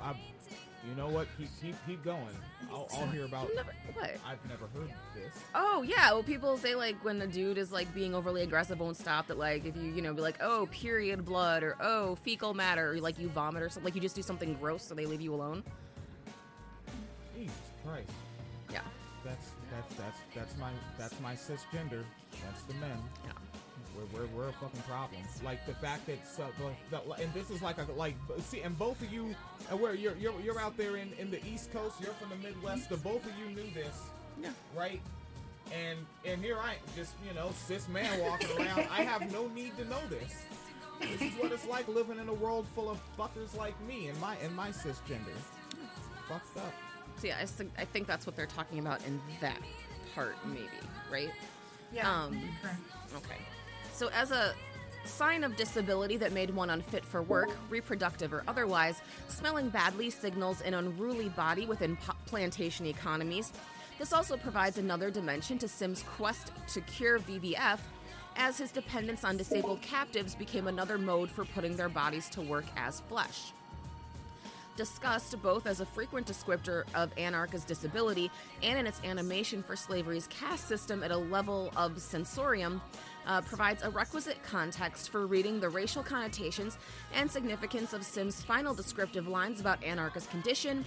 [0.03, 0.15] I,
[0.89, 1.27] you know what?
[1.37, 2.37] Keep keep keep going.
[2.73, 3.49] I'll, I'll hear about.
[3.55, 4.17] Never- what?
[4.27, 5.43] I've never heard this.
[5.55, 8.97] Oh yeah, well people say like when a dude is like being overly aggressive won't
[8.97, 12.55] stop that like if you you know be like oh period blood or oh fecal
[12.55, 15.07] matter or like you vomit or something like you just do something gross so they
[15.07, 15.63] leave you alone.
[17.37, 17.55] Jesus
[17.85, 18.11] Christ.
[18.73, 18.81] Yeah.
[19.25, 22.05] That's that's that's that's my that's my cisgender.
[22.45, 22.99] That's the men.
[23.25, 23.33] Yeah.
[24.13, 25.21] We're, we're, we're a fucking problem.
[25.45, 26.47] Like the fact that, so,
[26.91, 29.35] the, the, and this is like a like see, and both of you,
[29.71, 32.37] and where you're you're you're out there in in the East Coast, you're from the
[32.37, 32.89] Midwest.
[32.89, 34.01] The both of you knew this,
[34.41, 34.51] Yeah.
[34.77, 35.01] right?
[35.73, 38.87] And and here I am, just you know, cis man walking around.
[38.91, 40.35] I have no need to know this.
[41.01, 44.21] This is what it's like living in a world full of fuckers like me and
[44.21, 45.37] my and my cisgender.
[46.29, 46.73] Fucked up.
[47.19, 49.59] So yeah, I think I think that's what they're talking about in that
[50.15, 50.69] part maybe,
[51.13, 51.31] right?
[51.93, 52.41] Yeah, Um.
[53.17, 53.37] Okay.
[54.01, 54.55] So, as a
[55.05, 60.63] sign of disability that made one unfit for work, reproductive or otherwise, smelling badly signals
[60.63, 63.53] an unruly body within plantation economies.
[63.99, 67.79] This also provides another dimension to Sim's quest to cure VVF,
[68.37, 72.65] as his dependence on disabled captives became another mode for putting their bodies to work
[72.79, 73.53] as flesh
[74.81, 78.31] discussed both as a frequent descriptor of Anarcha's disability
[78.63, 82.81] and in its animation for slavery's caste system at a level of sensorium,
[83.27, 86.79] uh, provides a requisite context for reading the racial connotations
[87.15, 90.85] and significance of Sims' final descriptive lines about Anarcha's condition.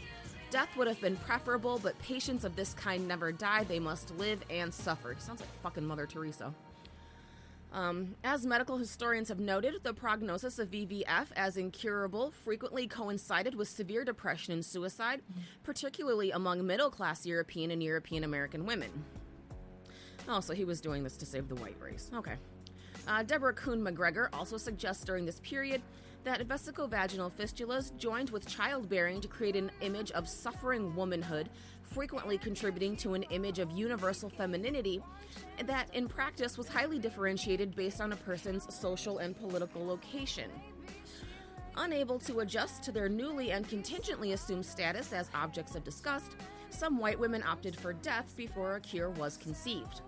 [0.49, 3.63] Death would have been preferable, but patients of this kind never die.
[3.63, 5.15] They must live and suffer.
[5.17, 6.53] Sounds like fucking Mother Teresa.
[7.73, 13.67] Um, as medical historians have noted, the prognosis of VVF as incurable frequently coincided with
[13.67, 15.21] severe depression and suicide,
[15.63, 18.91] particularly among middle class European and European American women.
[20.28, 22.09] Oh, so he was doing this to save the white race.
[22.13, 22.36] Okay.
[23.07, 25.82] Uh, Deborah Kuhn McGregor also suggests during this period
[26.24, 31.49] that vesicovaginal fistulas joined with childbearing to create an image of suffering womanhood,
[31.82, 35.03] frequently contributing to an image of universal femininity
[35.65, 40.49] that in practice was highly differentiated based on a person's social and political location.
[41.76, 46.38] Unable to adjust to their newly and contingently assumed status as objects of disgust,
[46.69, 50.01] some white women opted for death before a cure was conceived.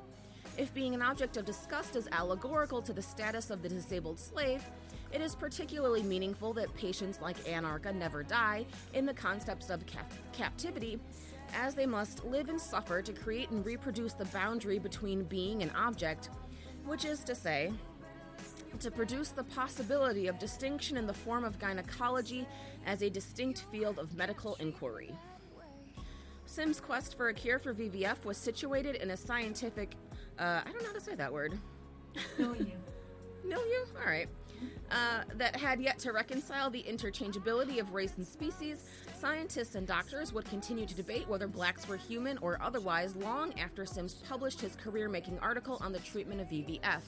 [0.58, 4.64] If being an object of disgust is allegorical to the status of the disabled slave,
[5.12, 10.14] it is particularly meaningful that patients like Anarcha never die in the concepts of cap-
[10.32, 10.98] captivity,
[11.54, 15.72] as they must live and suffer to create and reproduce the boundary between being and
[15.76, 16.30] object,
[16.86, 17.74] which is to say,
[18.80, 22.48] to produce the possibility of distinction in the form of gynecology
[22.86, 25.12] as a distinct field of medical inquiry.
[26.46, 29.96] Sim's quest for a cure for VVF was situated in a scientific,
[30.40, 31.58] uh, I don't know how to say that word.
[32.38, 32.66] Milieu.
[33.46, 33.86] you?
[34.00, 34.28] All right.
[34.92, 38.84] Uh, that had yet to reconcile the interchangeability of race and species,
[39.20, 43.86] scientists and doctors would continue to debate whether blacks were human or otherwise long after
[43.86, 47.02] Sims published his career making article on the treatment of VVF.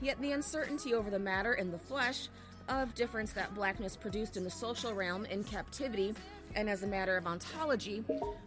[0.00, 2.28] Yet the uncertainty over the matter in the flesh
[2.68, 6.14] of difference that blackness produced in the social realm in captivity
[6.56, 8.02] and as a matter of ontology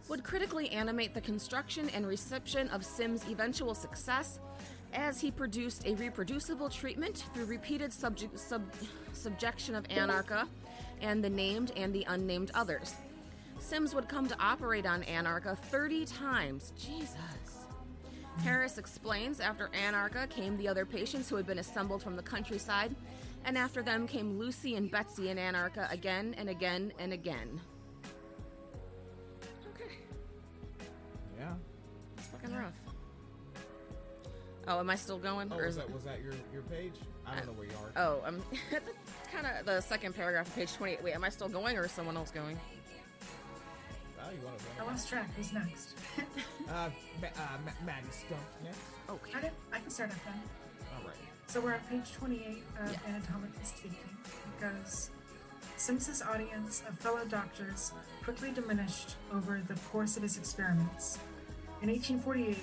[0.08, 4.40] would critically animate the construction and reception of Sim's eventual success
[4.92, 8.18] as he produced a reproducible treatment through repeated sub,
[9.12, 10.46] subjection of Anarcha
[11.00, 12.96] and the named and the unnamed others.
[13.60, 16.72] Sims would come to operate on Anarcha 30 times.
[16.76, 17.16] Jesus.
[18.38, 22.94] Harris explains after Anarcha came the other patients who had been assembled from the countryside,
[23.44, 27.60] and after them came Lucy and Betsy and Anarcha again and again and again.
[32.50, 32.74] Fucking rough.
[34.68, 35.50] Oh, am I still going?
[35.52, 36.92] Oh, or was that was that your your page?
[37.26, 38.02] I don't know where you are.
[38.02, 38.36] Oh, I'm
[38.74, 38.92] at the
[39.32, 41.02] kind of the second paragraph of page 28.
[41.02, 42.58] Wait, am I still going or is someone else going?
[44.22, 45.30] Oh, you want to I lost track.
[45.36, 45.94] Who's next?
[46.70, 46.88] Uh,
[47.20, 48.78] Ma- uh, Ma- Maddie Stump next.
[49.08, 49.32] Okay.
[49.36, 50.40] I, did, I can start at then.
[50.96, 51.16] All right.
[51.48, 53.00] So we're on page 28 of Yes.
[53.08, 53.96] Anatomically Speaking.
[54.24, 55.10] It goes
[55.76, 57.92] Sims's audience of fellow doctors
[58.22, 61.18] quickly diminished over the course of his experiments.
[61.82, 62.58] In 1848,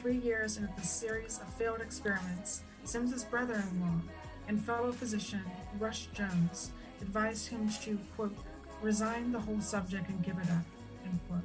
[0.00, 4.00] three years into the series of failed experiments, Sims's brother in law
[4.46, 5.42] and fellow physician,
[5.78, 8.36] Rush Jones, advised him to, quote,
[8.82, 10.64] resign the whole subject and give it up,
[11.04, 11.42] end quote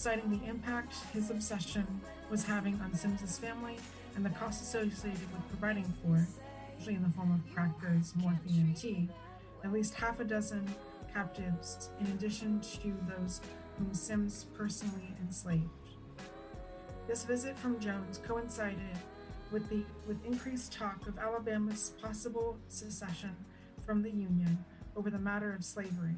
[0.00, 1.86] citing the impact his obsession
[2.30, 3.76] was having on Sims's family
[4.16, 6.28] and the costs associated with providing for it,
[6.78, 9.10] usually in the form of crack goods, morphine, and tea,
[9.62, 10.66] at least half a dozen
[11.12, 13.42] captives, in addition to those
[13.76, 15.68] whom Sims personally enslaved.
[17.10, 18.96] This visit from Jones coincided
[19.50, 23.34] with the with increased talk of Alabama's possible secession
[23.84, 26.14] from the Union over the matter of slavery,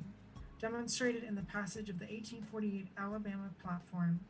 [0.61, 4.21] demonstrated in the passage of the 1848 Alabama Platform,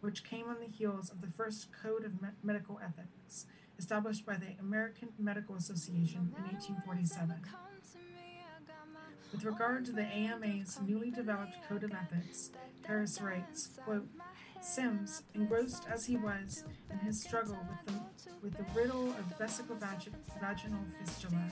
[0.00, 3.46] which came on the heels of the first Code of Me- Medical Ethics,
[3.76, 7.34] established by the American Medical Association in 1847.
[9.32, 12.50] With regard to the AMA's newly developed Code of Ethics,
[12.86, 14.06] Harris writes, quote,
[14.62, 18.00] Sims, engrossed as he was in his struggle with the,
[18.42, 21.50] with the riddle of vesicovaginal fistula,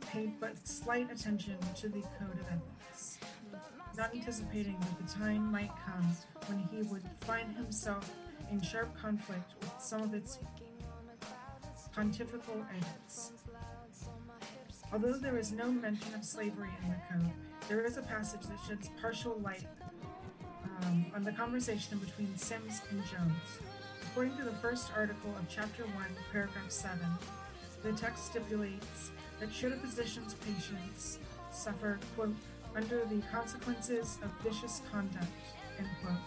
[0.00, 3.18] paid but slight attention to the Code of Ethics,
[3.96, 6.04] not anticipating that the time might come
[6.46, 8.10] when he would find himself
[8.50, 10.38] in sharp conflict with some of its
[11.94, 13.32] pontifical edicts.
[14.92, 17.32] Although there is no mention of slavery in the code,
[17.68, 19.64] there is a passage that sheds partial light
[20.84, 23.58] um, on the conversation between Sims and Jones.
[24.10, 25.94] According to the first article of Chapter 1,
[26.32, 26.98] Paragraph 7,
[27.82, 29.10] the text stipulates
[29.40, 31.18] that should a physician's patients
[31.50, 32.34] suffer, quote,
[32.74, 35.26] under the consequences of vicious conduct,
[35.78, 36.18] end quote,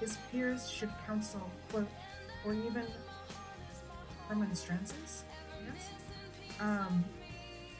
[0.00, 1.88] his peers should counsel, quote,
[2.44, 2.84] or even
[4.28, 5.24] remonstrances,
[5.64, 5.90] yes,
[6.60, 7.04] um,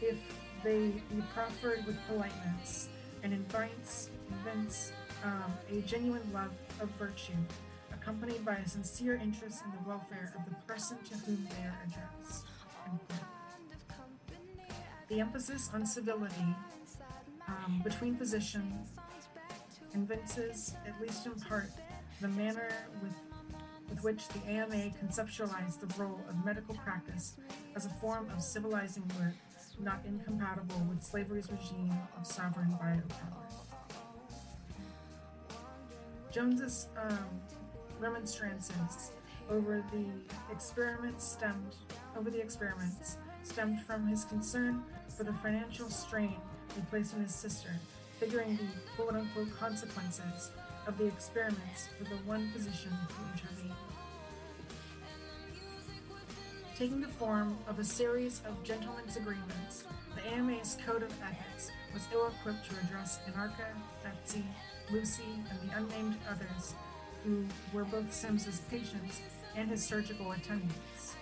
[0.00, 0.16] if
[0.62, 2.88] they be proffered with politeness
[3.22, 4.92] and invites, evince
[5.24, 7.32] um, a genuine love of virtue,
[7.92, 11.78] accompanied by a sincere interest in the welfare of the person to whom they are
[11.86, 12.46] addressed.
[15.08, 16.54] The emphasis on civility
[17.48, 18.88] um, between physicians
[19.92, 21.70] convinces, at least in part,
[22.20, 22.68] the manner
[23.02, 23.12] with,
[23.88, 27.34] with which the AMA conceptualized the role of medical practice
[27.74, 29.34] as a form of civilizing work
[29.80, 33.43] not incompatible with slavery's regime of sovereign biopower.
[36.34, 37.40] Jones's um,
[38.00, 39.12] remonstrances
[39.48, 40.04] over the
[40.52, 41.76] experiments stemmed
[42.18, 44.82] over the experiments stemmed from his concern
[45.16, 46.34] for the financial strain
[46.74, 47.68] he placed on his sister,
[48.18, 48.66] figuring the
[48.96, 50.50] quote unquote consequences
[50.88, 53.78] of the experiments for the one physician who intervened.
[56.76, 59.84] Taking the form of a series of gentlemen's agreements,
[60.16, 63.68] the AMA's code of ethics was ill equipped to address Anarcha,
[64.02, 64.44] Betsy,
[64.90, 66.74] Lucy, and the unnamed others
[67.22, 69.20] who were both Sims's patients
[69.54, 71.14] and his surgical attendants.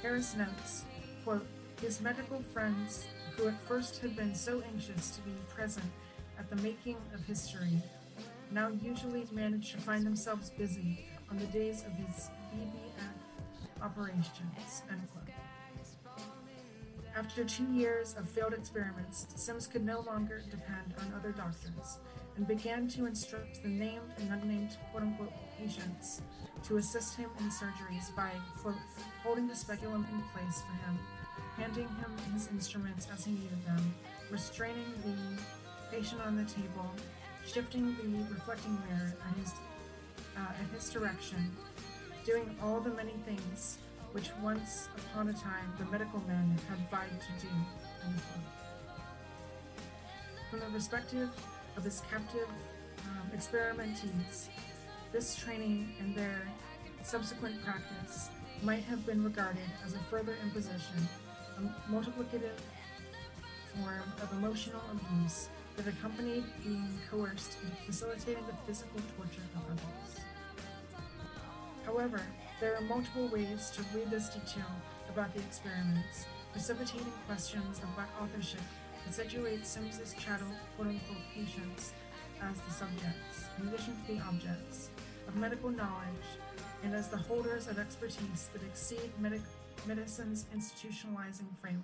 [0.00, 0.84] Harris notes,
[1.24, 1.46] quote,
[1.80, 5.90] his medical friends, who at first had been so anxious to be present
[6.38, 7.82] at the making of history,
[8.52, 13.11] now usually manage to find themselves busy on the days of his VVF
[13.82, 14.82] operations.
[17.14, 21.98] After two years of failed experiments, Sims could no longer depend on other doctors
[22.36, 26.22] and began to instruct the named and unnamed quote unquote patients
[26.64, 28.30] to assist him in surgeries by
[28.62, 28.76] quote
[29.22, 30.98] holding the speculum in place for him,
[31.56, 33.94] handing him his instruments as he needed them,
[34.30, 36.90] restraining the patient on the table,
[37.46, 39.52] shifting the reflecting mirror at his
[40.36, 41.54] uh, at his direction,
[42.24, 43.78] doing all the many things
[44.12, 47.52] which once upon a time the medical men had vied to do.
[50.50, 51.30] From the perspective
[51.76, 52.48] of his captive
[53.08, 54.48] um, experimentees,
[55.12, 56.46] this training and their
[57.02, 58.28] subsequent practice
[58.62, 61.08] might have been regarded as a further imposition,
[61.58, 62.58] a multiplicative
[63.74, 70.31] form of emotional abuse that accompanied being coerced into facilitating the physical torture of others.
[71.84, 72.20] However,
[72.60, 74.70] there are multiple ways to read this detail
[75.08, 78.60] about the experiments, precipitating questions about authorship
[79.04, 81.92] that situate Sims's chattel quote-unquote patients
[82.40, 84.90] as the subjects, in addition to the objects,
[85.26, 86.26] of medical knowledge,
[86.82, 89.40] and as the holders of expertise that exceed medic-
[89.86, 91.82] medicine's institutionalizing frame.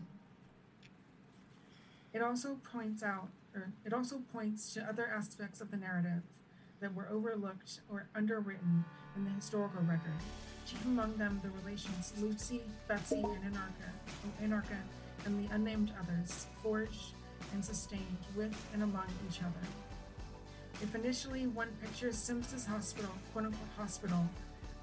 [2.12, 6.22] It also points out, or it also points to other aspects of the narrative
[6.80, 8.84] that were overlooked or underwritten
[9.16, 10.12] in the historical record,
[10.66, 14.78] chief among them the relations Lucy, Betsy, and Anarcha, oh, Anarcha
[15.24, 17.12] and the unnamed others, forged
[17.52, 19.66] and sustained with and among each other.
[20.80, 24.28] If initially one pictures Sims's hospital, quote unquote hospital,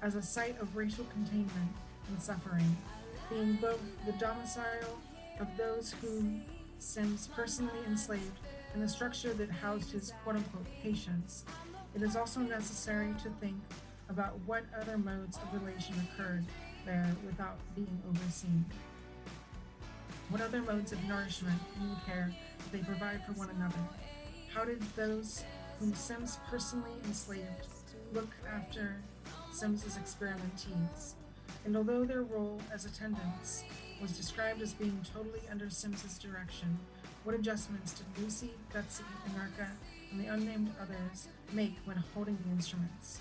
[0.02, 1.70] as a site of racial containment
[2.08, 2.76] and suffering,
[3.30, 4.98] being both the domicile
[5.40, 6.42] of those whom
[6.78, 8.38] Sims personally enslaved
[8.74, 11.44] and the structure that housed his quote unquote patients,
[11.96, 13.56] it is also necessary to think
[14.10, 16.44] about what other modes of relation occurred
[16.84, 18.66] there without being overseen.
[20.28, 23.78] What other modes of nourishment and care did they provide for one another?
[24.52, 25.42] How did those
[25.80, 27.46] whom Sims personally enslaved
[28.12, 28.96] look after
[29.50, 31.14] Sims's experimentees?
[31.64, 33.64] And although their role as attendants
[34.02, 36.78] was described as being totally under Sims's direction,
[37.24, 39.68] what adjustments did Lucy, Betsy, Anarcha,
[40.10, 43.20] and the unnamed others make when holding the instruments?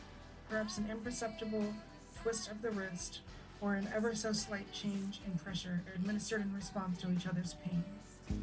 [0.49, 1.73] Perhaps an imperceptible
[2.21, 3.19] twist of the wrist
[3.61, 7.83] or an ever so slight change in pressure administered in response to each other's pain.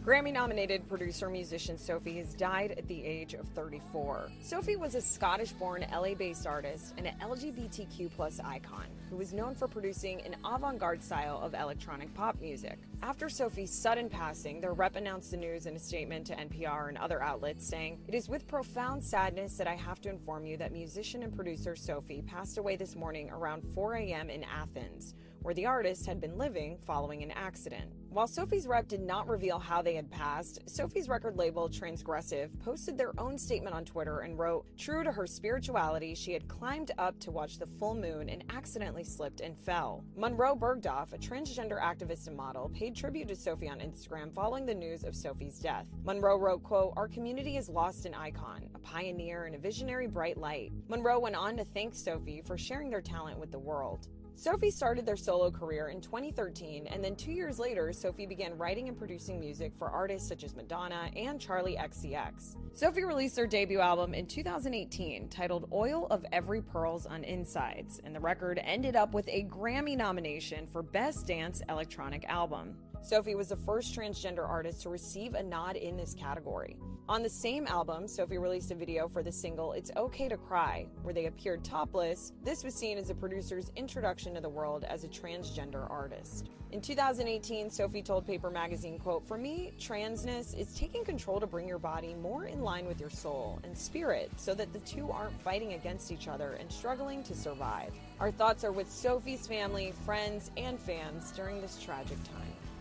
[0.04, 4.30] Grammy nominated producer musician Sophie has died at the age of 34.
[4.40, 8.10] Sophie was a Scottish born LA based artist and an LGBTQ
[8.44, 12.78] icon who was known for producing an avant garde style of electronic pop music.
[13.02, 16.98] After Sophie's sudden passing, their rep announced the news in a statement to NPR and
[16.98, 20.72] other outlets saying, It is with profound sadness that I have to inform you that
[20.72, 24.30] musician and producer Sophie passed away this morning around 4 a.m.
[24.30, 27.92] in Athens where the artist had been living following an accident.
[28.12, 32.98] While Sophie's rep did not reveal how they had passed, Sophie's record label, Transgressive, posted
[32.98, 37.18] their own statement on Twitter and wrote, True to her spirituality, she had climbed up
[37.20, 40.04] to watch the full moon and accidentally slipped and fell.
[40.14, 44.74] Munroe Bergdorf, a transgender activist and model, paid tribute to Sophie on Instagram following the
[44.74, 45.86] news of Sophie's death.
[46.04, 50.36] Munroe wrote, quote, Our community has lost an icon, a pioneer, and a visionary bright
[50.36, 50.70] light.
[50.88, 54.08] Munroe went on to thank Sophie for sharing their talent with the world.
[54.34, 58.88] Sophie started their solo career in 2013, and then two years later, Sophie began writing
[58.88, 62.56] and producing music for artists such as Madonna and Charli XCX.
[62.72, 68.20] Sophie released their debut album in 2018 titled Oil of Every Pearl's Un-Insides, and the
[68.20, 72.74] record ended up with a Grammy nomination for Best Dance Electronic Album.
[73.04, 76.76] Sophie was the first transgender artist to receive a nod in this category.
[77.08, 80.86] On the same album, Sophie released a video for the single It's Okay to Cry,
[81.02, 82.32] where they appeared topless.
[82.44, 86.50] This was seen as the producer's introduction to the world as a transgender artist.
[86.70, 91.66] In 2018, Sophie told Paper Magazine, quote, For me, transness is taking control to bring
[91.66, 95.38] your body more in line with your soul and spirit so that the two aren't
[95.42, 97.92] fighting against each other and struggling to survive.
[98.20, 102.71] Our thoughts are with Sophie's family, friends, and fans during this tragic time.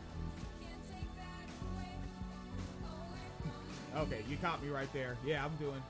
[3.98, 5.18] Okay, you caught me right there.
[5.26, 5.82] Yeah, I'm doing.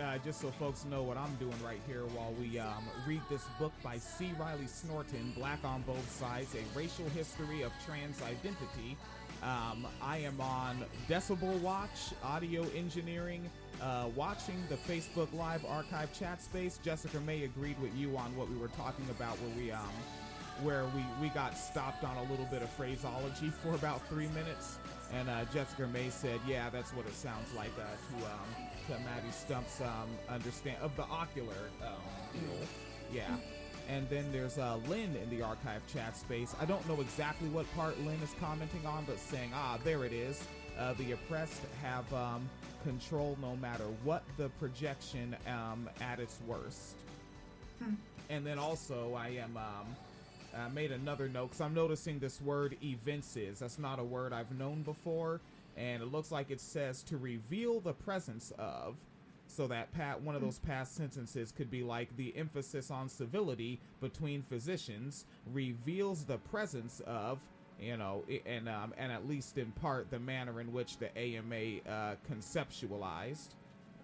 [0.00, 3.44] Uh, just so folks know what I'm doing right here while we um, read this
[3.58, 4.32] book by C.
[4.38, 8.96] Riley Snorton, Black on Both Sides: A Racial History of Trans Identity.
[9.42, 13.48] Um, I am on Decibel Watch, audio engineering,
[13.82, 16.78] uh, watching the Facebook Live archive chat space.
[16.82, 19.90] Jessica May agreed with you on what we were talking about, where we um,
[20.62, 24.78] where we, we got stopped on a little bit of phraseology for about three minutes.
[25.12, 29.04] And uh, Jessica May said, yeah, that's what it sounds like uh, to, um, to
[29.04, 31.94] Maddie Stump's um, understand of the ocular um,
[32.32, 32.66] deal.
[33.12, 33.36] Yeah.
[33.88, 36.54] And then there's uh, Lynn in the archive chat space.
[36.60, 40.12] I don't know exactly what part Lynn is commenting on, but saying, ah, there it
[40.12, 40.44] is.
[40.78, 42.48] Uh, the oppressed have um,
[42.84, 46.96] control no matter what the projection um, at its worst.
[48.28, 49.86] And then also, I am um,
[50.58, 53.60] uh, made another note because I'm noticing this word evinces.
[53.60, 55.40] That's not a word I've known before,
[55.76, 58.96] and it looks like it says to reveal the presence of.
[59.50, 63.80] So that pat one of those past sentences could be like the emphasis on civility
[63.98, 67.38] between physicians reveals the presence of
[67.80, 71.80] you know, and um, and at least in part the manner in which the AMA
[71.88, 73.50] uh, conceptualized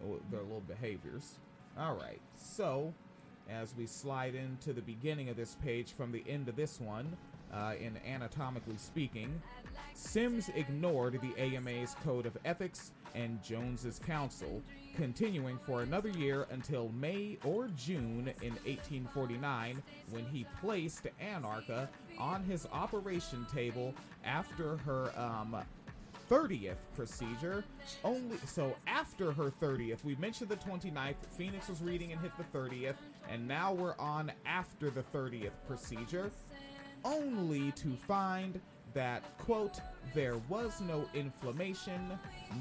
[0.02, 1.38] uh, their little behaviors.
[1.78, 2.94] All right, so
[3.48, 7.16] as we slide into the beginning of this page from the end of this one,
[7.52, 9.40] uh, in anatomically speaking,
[9.94, 14.60] Sims ignored the AMA's code of ethics and Jones's counsel,
[14.96, 21.88] continuing for another year until May or June in 1849 when he placed Anarcha
[22.18, 25.56] on his operation table after her um,
[26.34, 27.64] 30th procedure.
[28.02, 31.14] Only so after her 30th, we mentioned the 29th.
[31.36, 32.96] Phoenix was reading and hit the 30th,
[33.30, 36.32] and now we're on after the 30th procedure,
[37.04, 38.60] only to find
[38.94, 39.80] that quote
[40.12, 42.00] there was no inflammation,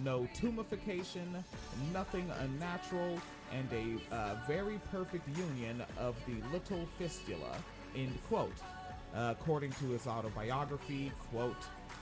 [0.04, 1.44] no tumefaction,
[1.92, 3.20] nothing unnatural,
[3.52, 7.56] and a uh, very perfect union of the little fistula.
[7.96, 8.54] End quote.
[9.16, 11.56] Uh, according to his autobiography, quote,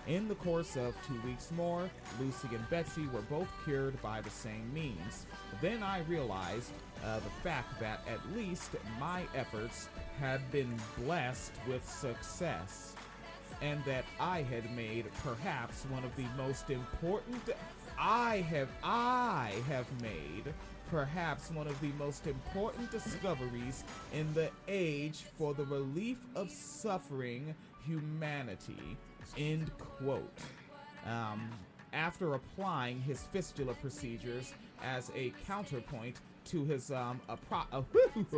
[0.08, 1.89] in the course of two weeks more,
[2.20, 5.26] Lucy and Betsy were both cured by the same means.
[5.62, 6.72] Then I realized
[7.06, 9.89] uh, the fact that at least my efforts
[10.20, 12.95] had been blessed with success,
[13.62, 17.41] and that I had made perhaps one of the most important.
[17.99, 20.54] I have I have made
[20.89, 23.84] perhaps one of the most important discoveries
[24.14, 28.97] in the age for the relief of suffering humanity.
[29.38, 30.38] End quote.
[31.05, 31.49] Um,
[31.93, 34.53] after applying his fistula procedures
[34.84, 37.86] as a counterpoint to his um, apro-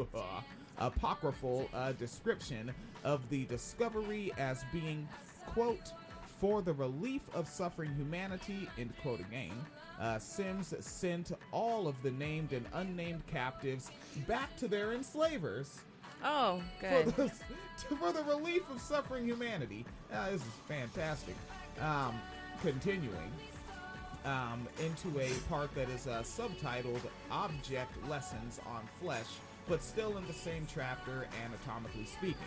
[0.80, 2.74] apocryphal uh, description
[3.04, 5.08] of the discovery as being,
[5.46, 5.92] quote,
[6.40, 9.54] for the relief of suffering humanity, end quote again,
[10.02, 13.92] uh, Sims sent all of the named and unnamed captives
[14.28, 15.82] back to their enslavers
[16.24, 17.06] Oh, for good.
[17.16, 17.30] the,
[17.96, 19.86] for the relief of suffering humanity.
[20.14, 21.36] Uh, this is fantastic.
[21.82, 22.20] Um,
[22.62, 23.32] continuing
[24.26, 27.02] um, into a part that is uh, subtitled
[27.32, 29.26] Object Lessons on Flesh,
[29.68, 32.38] but still in the same chapter, anatomically speaking.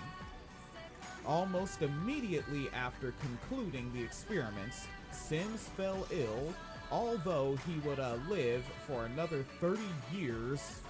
[1.26, 6.54] Almost immediately after concluding the experiments, Sims fell ill,
[6.90, 9.80] although he would uh, live for another 30
[10.14, 10.80] years.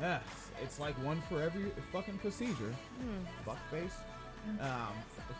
[0.00, 0.22] Yes,
[0.62, 2.74] it's like one for every fucking procedure.
[3.46, 3.92] Fuckface.
[4.60, 4.94] Um,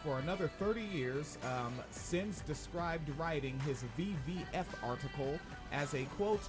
[0.05, 5.39] for another 30 years, um, Sims described writing his VVF article
[5.73, 6.43] as a quote,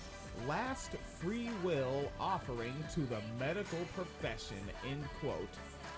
[0.47, 4.57] last free will offering to the medical profession,
[4.89, 5.49] end quote.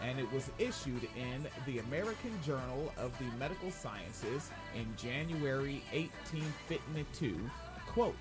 [0.02, 7.40] And it was issued in the American Journal of the Medical Sciences in January 1852.
[7.88, 8.16] Quote,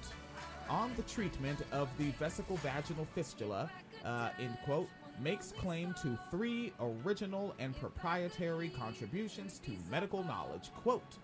[0.73, 3.71] on the treatment of the vesico-vaginal fistula,
[4.07, 4.89] uh, end quote,
[5.21, 10.71] makes claim to three original and proprietary contributions to medical knowledge.
[10.75, 11.19] Quote,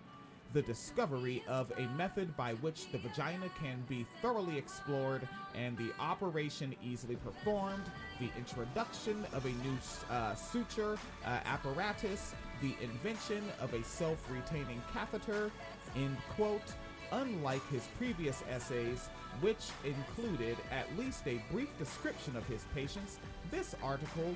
[0.53, 5.91] the discovery of a method by which the vagina can be thoroughly explored and the
[5.99, 7.83] operation easily performed,
[8.19, 9.77] the introduction of a new
[10.11, 15.51] uh, suture uh, apparatus, the invention of a self retaining catheter,
[15.95, 16.73] end quote.
[17.11, 19.09] Unlike his previous essays,
[19.41, 23.19] which included at least a brief description of his patients,
[23.51, 24.35] this article,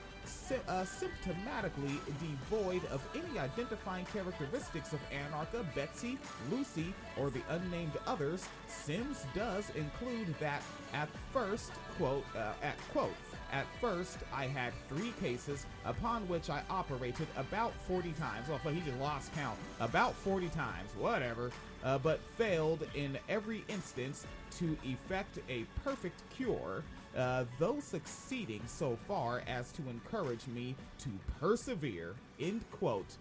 [0.67, 6.17] uh, symptomatically devoid of any identifying characteristics of Anarcha, Betsy,
[6.49, 10.63] Lucy, or the unnamed others, Sims does include that
[10.93, 13.13] at first, quote, uh, at quote,
[13.53, 18.49] at first, I had three cases upon which I operated about 40 times.
[18.49, 19.59] Well, he just lost count.
[19.79, 21.51] About 40 times, whatever.
[21.83, 24.25] Uh, but failed in every instance
[24.57, 26.83] to effect a perfect cure,
[27.15, 32.15] uh, though succeeding so far as to encourage me to persevere.
[32.39, 33.17] End quote.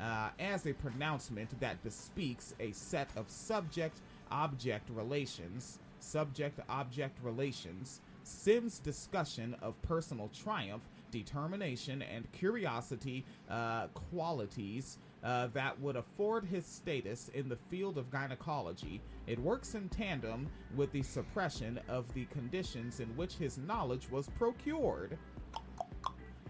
[0.00, 3.98] Uh, as a pronouncement that bespeaks a set of subject
[4.30, 14.98] object relations, subject object relations, Sims' discussion of personal triumph, determination, and curiosity uh, qualities
[15.22, 19.00] uh, that would afford his status in the field of gynecology.
[19.26, 24.28] It works in tandem with the suppression of the conditions in which his knowledge was
[24.38, 25.18] procured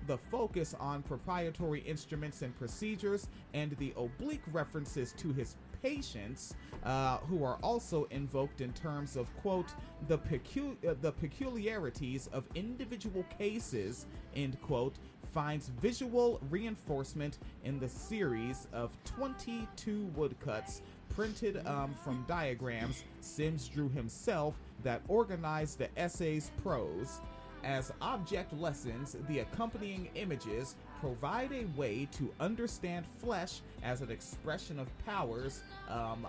[0.07, 6.55] the focus on proprietary instruments and procedures, and the oblique references to his patients,
[6.85, 9.75] uh, who are also invoked in terms of quote
[10.09, 14.95] the pecu- uh, the peculiarities of individual cases end quote
[15.33, 23.89] finds visual reinforcement in the series of 22 woodcuts printed um, from diagrams Sims drew
[23.89, 27.21] himself that organized the essay's prose.
[27.65, 34.79] As object lessons, the accompanying images provide a way to understand flesh as an expression
[34.79, 36.25] of powers, um,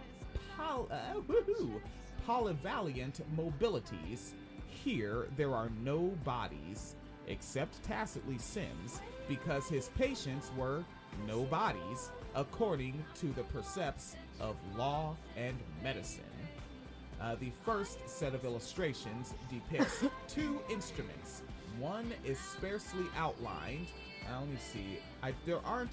[0.58, 1.20] pol- uh,
[2.28, 4.32] polyvalent mobilities.
[4.66, 6.96] Here, there are no bodies,
[7.28, 9.00] except tacitly Sims,
[9.30, 10.84] because his patients were
[11.28, 16.24] no bodies, according to the precepts of law and medicine.
[17.22, 21.44] Uh, the first set of illustrations depicts two instruments.
[21.80, 23.88] One is sparsely outlined.
[24.30, 25.00] Uh, let me see.
[25.22, 25.92] I, there aren't.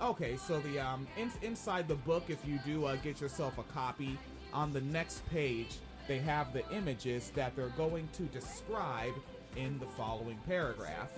[0.00, 3.62] Okay, so the um in, inside the book, if you do uh, get yourself a
[3.64, 4.18] copy,
[4.52, 5.76] on the next page
[6.06, 9.14] they have the images that they're going to describe
[9.56, 11.10] in the following paragraph.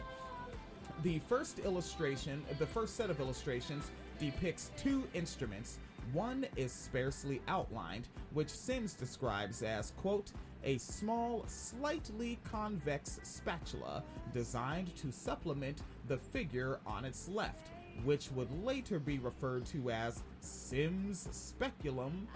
[1.03, 5.79] The first illustration, the first set of illustrations, depicts two instruments.
[6.13, 10.31] One is sparsely outlined, which Sims describes as, quote,
[10.67, 14.03] a small, slightly convex spatula
[14.35, 17.69] designed to supplement the figure on its left,
[18.05, 22.29] which would later be referred to as Sims speculum,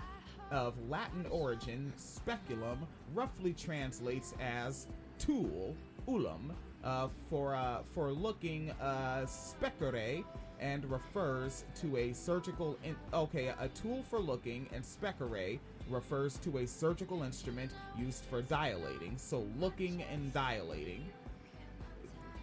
[0.50, 4.86] of Latin origin, speculum roughly translates as
[5.18, 5.76] tool,
[6.08, 6.50] ulum,
[6.82, 10.24] uh, for uh, for looking uh, specere
[10.60, 15.58] and refers to a surgical in- okay a tool for looking and specere
[15.90, 21.04] refers to a surgical instrument used for dilating so looking and dilating.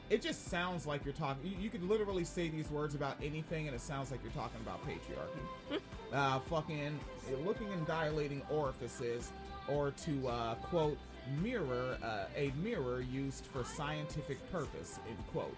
[0.09, 3.67] It just sounds like you're talking you, you could literally say these words about anything
[3.67, 5.79] and it sounds like you're talking about patriarchy.
[6.13, 6.97] Uh, fucking
[7.43, 9.33] looking and dilating orifices
[9.67, 10.97] or to uh, quote
[11.43, 15.53] mirror uh, a mirror used for scientific purpose end quote.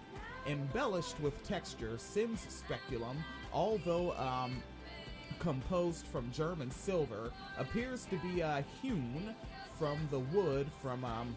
[0.47, 3.15] Embellished with texture sims speculum
[3.53, 4.61] although um,
[5.39, 9.35] composed from german silver appears to be uh, hewn
[9.77, 11.35] from the wood from um,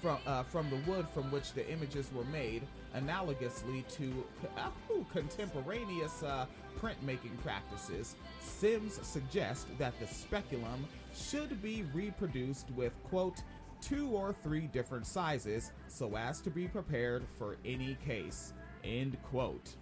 [0.00, 2.62] from uh, from the wood from which the images were made,
[2.96, 4.24] analogously to
[4.56, 6.46] uh, ooh, contemporaneous uh,
[6.80, 8.16] printmaking practices.
[8.40, 13.42] Sims suggest that the speculum should be reproduced with quote
[13.80, 18.52] two or three different sizes so as to be prepared for any case.
[18.84, 19.74] End quote.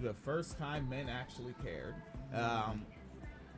[0.00, 1.94] The first time men actually cared.
[2.34, 2.86] Um,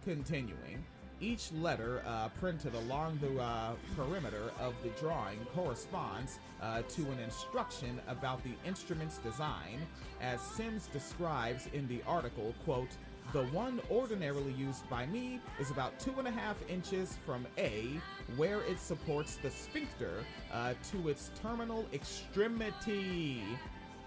[0.05, 0.85] continuing.
[1.21, 7.21] Each letter uh, printed along the uh, perimeter of the drawing corresponds uh, to an
[7.21, 9.79] instruction about the instrument's design,
[10.21, 12.91] as Sims describes in the article, quote,
[13.33, 17.89] the one ordinarily used by me is about two and a half inches from A,
[18.37, 23.43] where it supports the sphincter, uh, to its terminal extremity.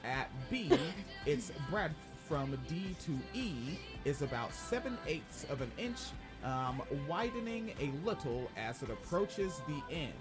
[0.03, 0.71] At B,
[1.25, 1.95] its breadth
[2.27, 3.53] from D to E
[4.05, 5.99] is about 7 eighths of an inch,
[6.43, 10.13] um, widening a little as it approaches the end.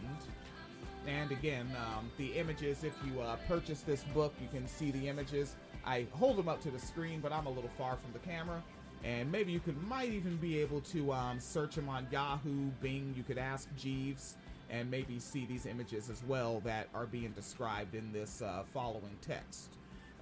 [1.06, 5.08] And again, um, the images, if you uh, purchase this book, you can see the
[5.08, 5.56] images.
[5.84, 8.62] I hold them up to the screen, but I'm a little far from the camera.
[9.04, 13.14] And maybe you could might even be able to um, search them on Yahoo, Bing.
[13.16, 14.36] You could ask Jeeves
[14.68, 19.16] and maybe see these images as well that are being described in this uh, following
[19.20, 19.70] text.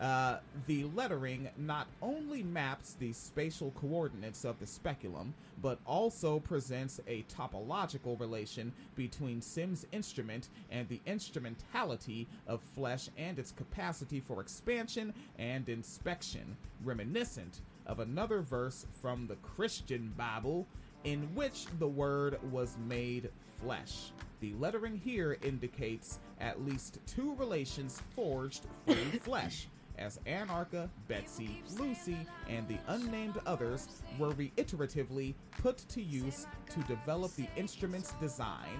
[0.01, 7.01] Uh, the lettering not only maps the spatial coordinates of the speculum, but also presents
[7.07, 14.41] a topological relation between Sim's instrument and the instrumentality of flesh and its capacity for
[14.41, 20.67] expansion and inspection, reminiscent of another verse from the Christian Bible
[21.05, 23.31] in which the word was made
[23.61, 24.11] flesh.
[24.41, 29.69] The lettering here indicates at least two relations forged through flesh,
[29.99, 33.89] as Anarcha, Betsy, Lucy, and the unnamed others
[34.19, 38.79] were reiteratively put to use to develop the instrument's design,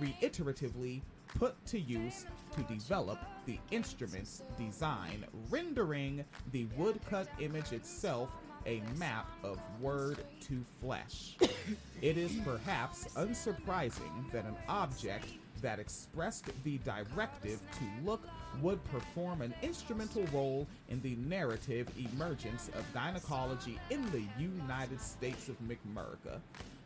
[0.00, 1.02] reiteratively
[1.38, 8.30] put to use to develop the instrument's design, rendering the woodcut image itself
[8.66, 11.36] a map of word to flesh.
[12.02, 15.26] it is perhaps unsurprising that an object
[15.62, 18.22] that expressed the directive to look
[18.62, 25.48] would perform an instrumental role in the narrative emergence of gynecology in the United States
[25.48, 26.40] of McMurica.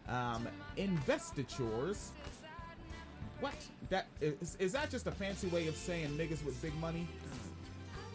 [0.09, 2.12] Um, investitures.
[3.40, 3.55] What?
[3.90, 7.07] That is, is that just a fancy way of saying niggas with big money?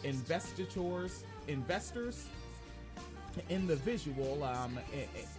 [0.02, 2.26] Investitures, investors
[3.48, 4.78] in the visual, um,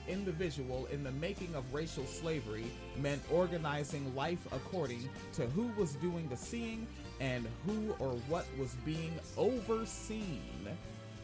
[0.07, 2.65] in the visual, in the making of racial slavery,
[2.97, 6.88] meant organizing life according to who was doing the seeing
[7.19, 10.41] and who or what was being overseen.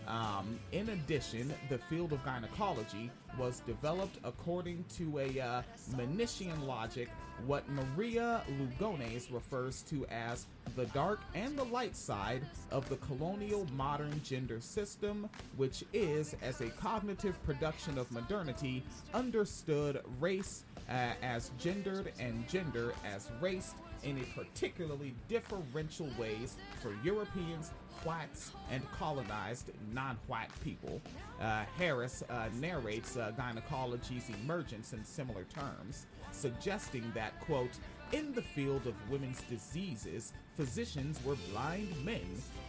[0.07, 5.61] Um, in addition, the field of gynecology was developed according to a uh,
[5.95, 7.09] Manichean logic,
[7.45, 12.41] what Maria Lugones refers to as the dark and the light side
[12.71, 18.83] of the colonial modern gender system, which is, as a cognitive production of modernity,
[19.13, 26.93] understood race uh, as gendered and gender as raced in a particularly differential ways for
[27.03, 27.71] Europeans,
[28.03, 31.01] whites, and colonized non-white people.
[31.39, 37.77] Uh, Harris uh, narrates uh, gynecology's emergence in similar terms, suggesting that, quote,
[38.11, 42.25] in the field of women's diseases, physicians were blind men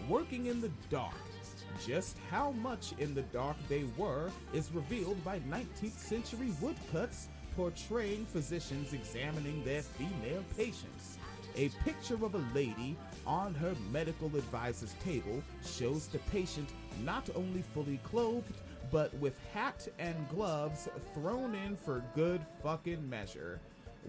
[0.08, 1.14] working in the dark.
[1.84, 8.24] Just how much in the dark they were is revealed by 19th century woodcuts portraying
[8.26, 11.18] physicians examining their female patients.
[11.56, 12.96] A picture of a lady
[13.26, 16.68] on her medical advisor's table shows the patient
[17.04, 18.54] not only fully clothed,
[18.90, 23.60] but with hat and gloves thrown in for good fucking measure,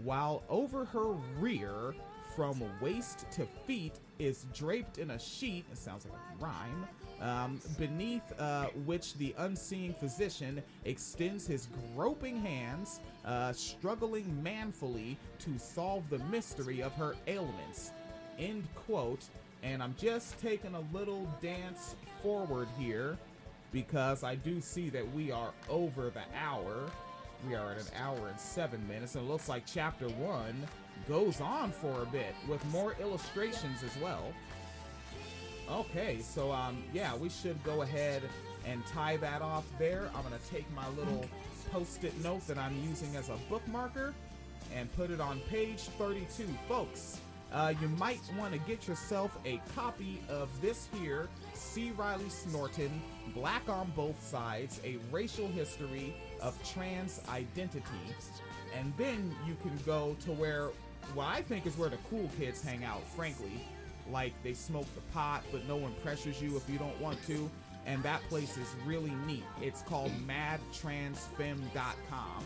[0.04, 1.96] while over her rear,
[2.36, 5.66] from waist to feet, is draped in a sheet.
[5.72, 6.88] It sounds like a rhyme.
[7.22, 15.58] Um, beneath uh, which the unseeing physician extends his groping hands, uh, struggling manfully to
[15.58, 17.94] solve the mystery of her ailments.
[18.40, 19.24] End quote.
[19.62, 23.18] And I'm just taking a little dance forward here
[23.72, 26.90] because I do see that we are over the hour.
[27.48, 30.56] We are at an hour and seven minutes, and it looks like chapter one
[31.08, 34.34] goes on for a bit with more illustrations as well.
[35.70, 38.22] Okay, so um, yeah, we should go ahead
[38.66, 40.10] and tie that off there.
[40.16, 41.26] I'm gonna take my little
[41.72, 44.14] post-it note that I'm using as a bookmarker
[44.74, 47.20] and put it on page 32, folks.
[47.54, 51.92] Uh, you might want to get yourself a copy of this here, C.
[51.96, 52.90] Riley Snorton,
[53.36, 57.84] Black on Both Sides, a racial history of trans identity.
[58.78, 60.70] And then you can go to where,
[61.14, 63.64] what I think is where the cool kids hang out, frankly.
[64.12, 67.50] Like they smoke the pot, but no one pressures you if you don't want to.
[67.86, 69.44] And that place is really neat.
[69.62, 72.44] It's called madtransfem.com.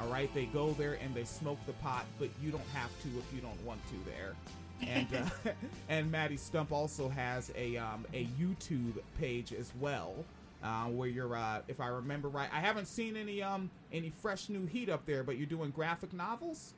[0.00, 3.08] All right, they go there and they smoke the pot, but you don't have to
[3.18, 4.34] if you don't want to there.
[4.82, 5.50] And uh,
[5.88, 10.14] and Maddie Stump also has a um, a YouTube page as well,
[10.62, 12.48] uh, where you're uh, if I remember right.
[12.52, 16.12] I haven't seen any um any fresh new heat up there, but you're doing graphic
[16.12, 16.74] novels.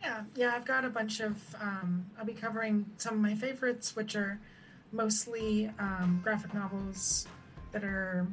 [0.00, 1.56] Yeah, yeah, I've got a bunch of.
[1.60, 4.38] Um, I'll be covering some of my favorites, which are
[4.92, 7.26] mostly um, graphic novels
[7.72, 8.26] that are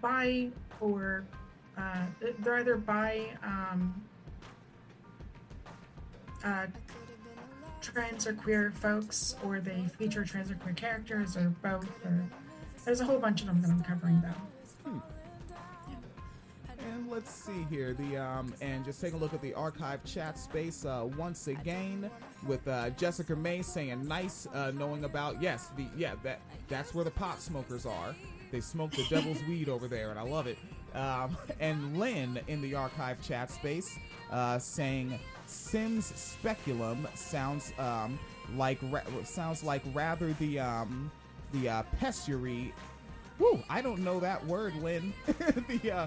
[0.00, 0.48] by
[0.80, 1.24] or
[1.78, 2.06] uh,
[2.40, 3.94] they're either by um,
[6.44, 6.66] uh,
[7.80, 11.88] trans or queer folks, or they feature trans or queer characters, or both.
[12.04, 12.24] Or
[12.84, 14.55] there's a whole bunch of them that I'm covering though.
[16.96, 17.92] And let's see here.
[17.92, 22.10] The um, and just take a look at the archive chat space uh, once again
[22.46, 27.04] with uh, Jessica May saying nice, uh, knowing about yes, the yeah that that's where
[27.04, 28.14] the pot smokers are.
[28.50, 30.56] They smoke the devil's weed over there, and I love it.
[30.94, 33.98] Um, and Lynn in the archive chat space
[34.32, 38.18] uh, saying Sims Speculum sounds um,
[38.56, 41.10] like ra- sounds like rather the um,
[41.52, 42.72] the uh, pessary
[43.38, 45.12] Woo, I don't know that word, Lynn.
[45.26, 46.06] the uh,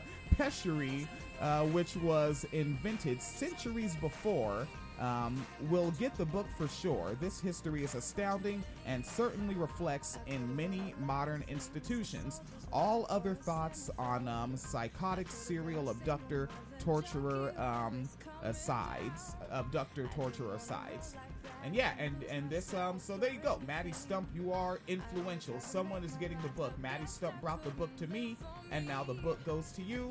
[1.41, 4.66] uh, which was invented centuries before,
[4.99, 7.18] um, will get the book for sure.
[7.20, 12.41] This history is astounding and certainly reflects in many modern institutions.
[12.72, 16.48] All other thoughts on um, psychotic serial abductor
[16.80, 18.07] torturer um,
[18.41, 21.16] asides, abductor torturer asides.
[21.64, 23.60] And yeah, and and this um so there you go.
[23.68, 25.60] Maddie Stump, you are influential.
[25.60, 26.77] Someone is getting the book.
[26.80, 28.38] Maddie Stump brought the book to me,
[28.72, 30.10] and now the book goes to you.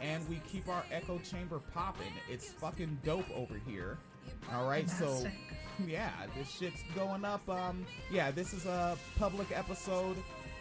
[0.00, 2.12] And we keep our echo chamber popping.
[2.28, 3.98] It's fucking dope over here.
[4.52, 5.24] All right, so
[5.86, 7.48] yeah, this shit's going up.
[7.48, 10.16] Um, yeah, this is a public episode,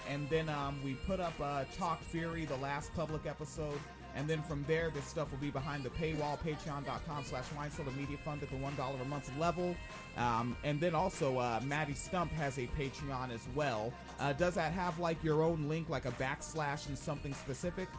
[0.10, 3.80] and then um, we put up uh, Talk Fury, the last public episode,
[4.16, 8.42] and then from there, this stuff will be behind the paywall, Patreon.com/slash Wine Media Fund
[8.42, 9.76] at the one dollar a month level,
[10.18, 13.94] um, and then also uh, Maddie Stump has a Patreon as well.
[14.20, 17.90] Uh, does that have like your own link, like a backslash and something specific?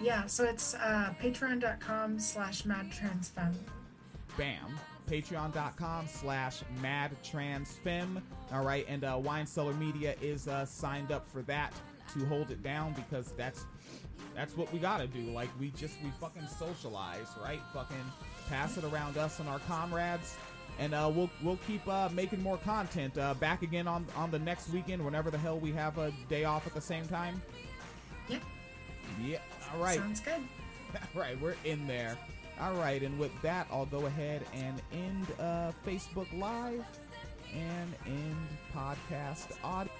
[0.00, 3.54] Yeah, so it's uh, patreon.com slash madtransfem.
[4.36, 8.22] bam patreon.com slash madtransfem
[8.52, 11.74] all right and uh, wine cellar media is uh, signed up for that
[12.12, 13.66] to hold it down because that's
[14.34, 17.96] that's what we gotta do like we just we fucking socialize right fucking
[18.48, 20.36] pass it around us and our comrades
[20.78, 24.38] and uh, we'll we'll keep uh, making more content uh, back again on on the
[24.38, 27.40] next weekend whenever the hell we have a day off at the same time
[28.28, 28.42] Yep,
[29.22, 29.38] yeah
[29.72, 30.40] all right sounds good.
[31.14, 32.16] All right, we're in there.
[32.60, 36.84] All right, and with that, I'll go ahead and end uh, Facebook Live
[37.52, 39.92] and end podcast audio.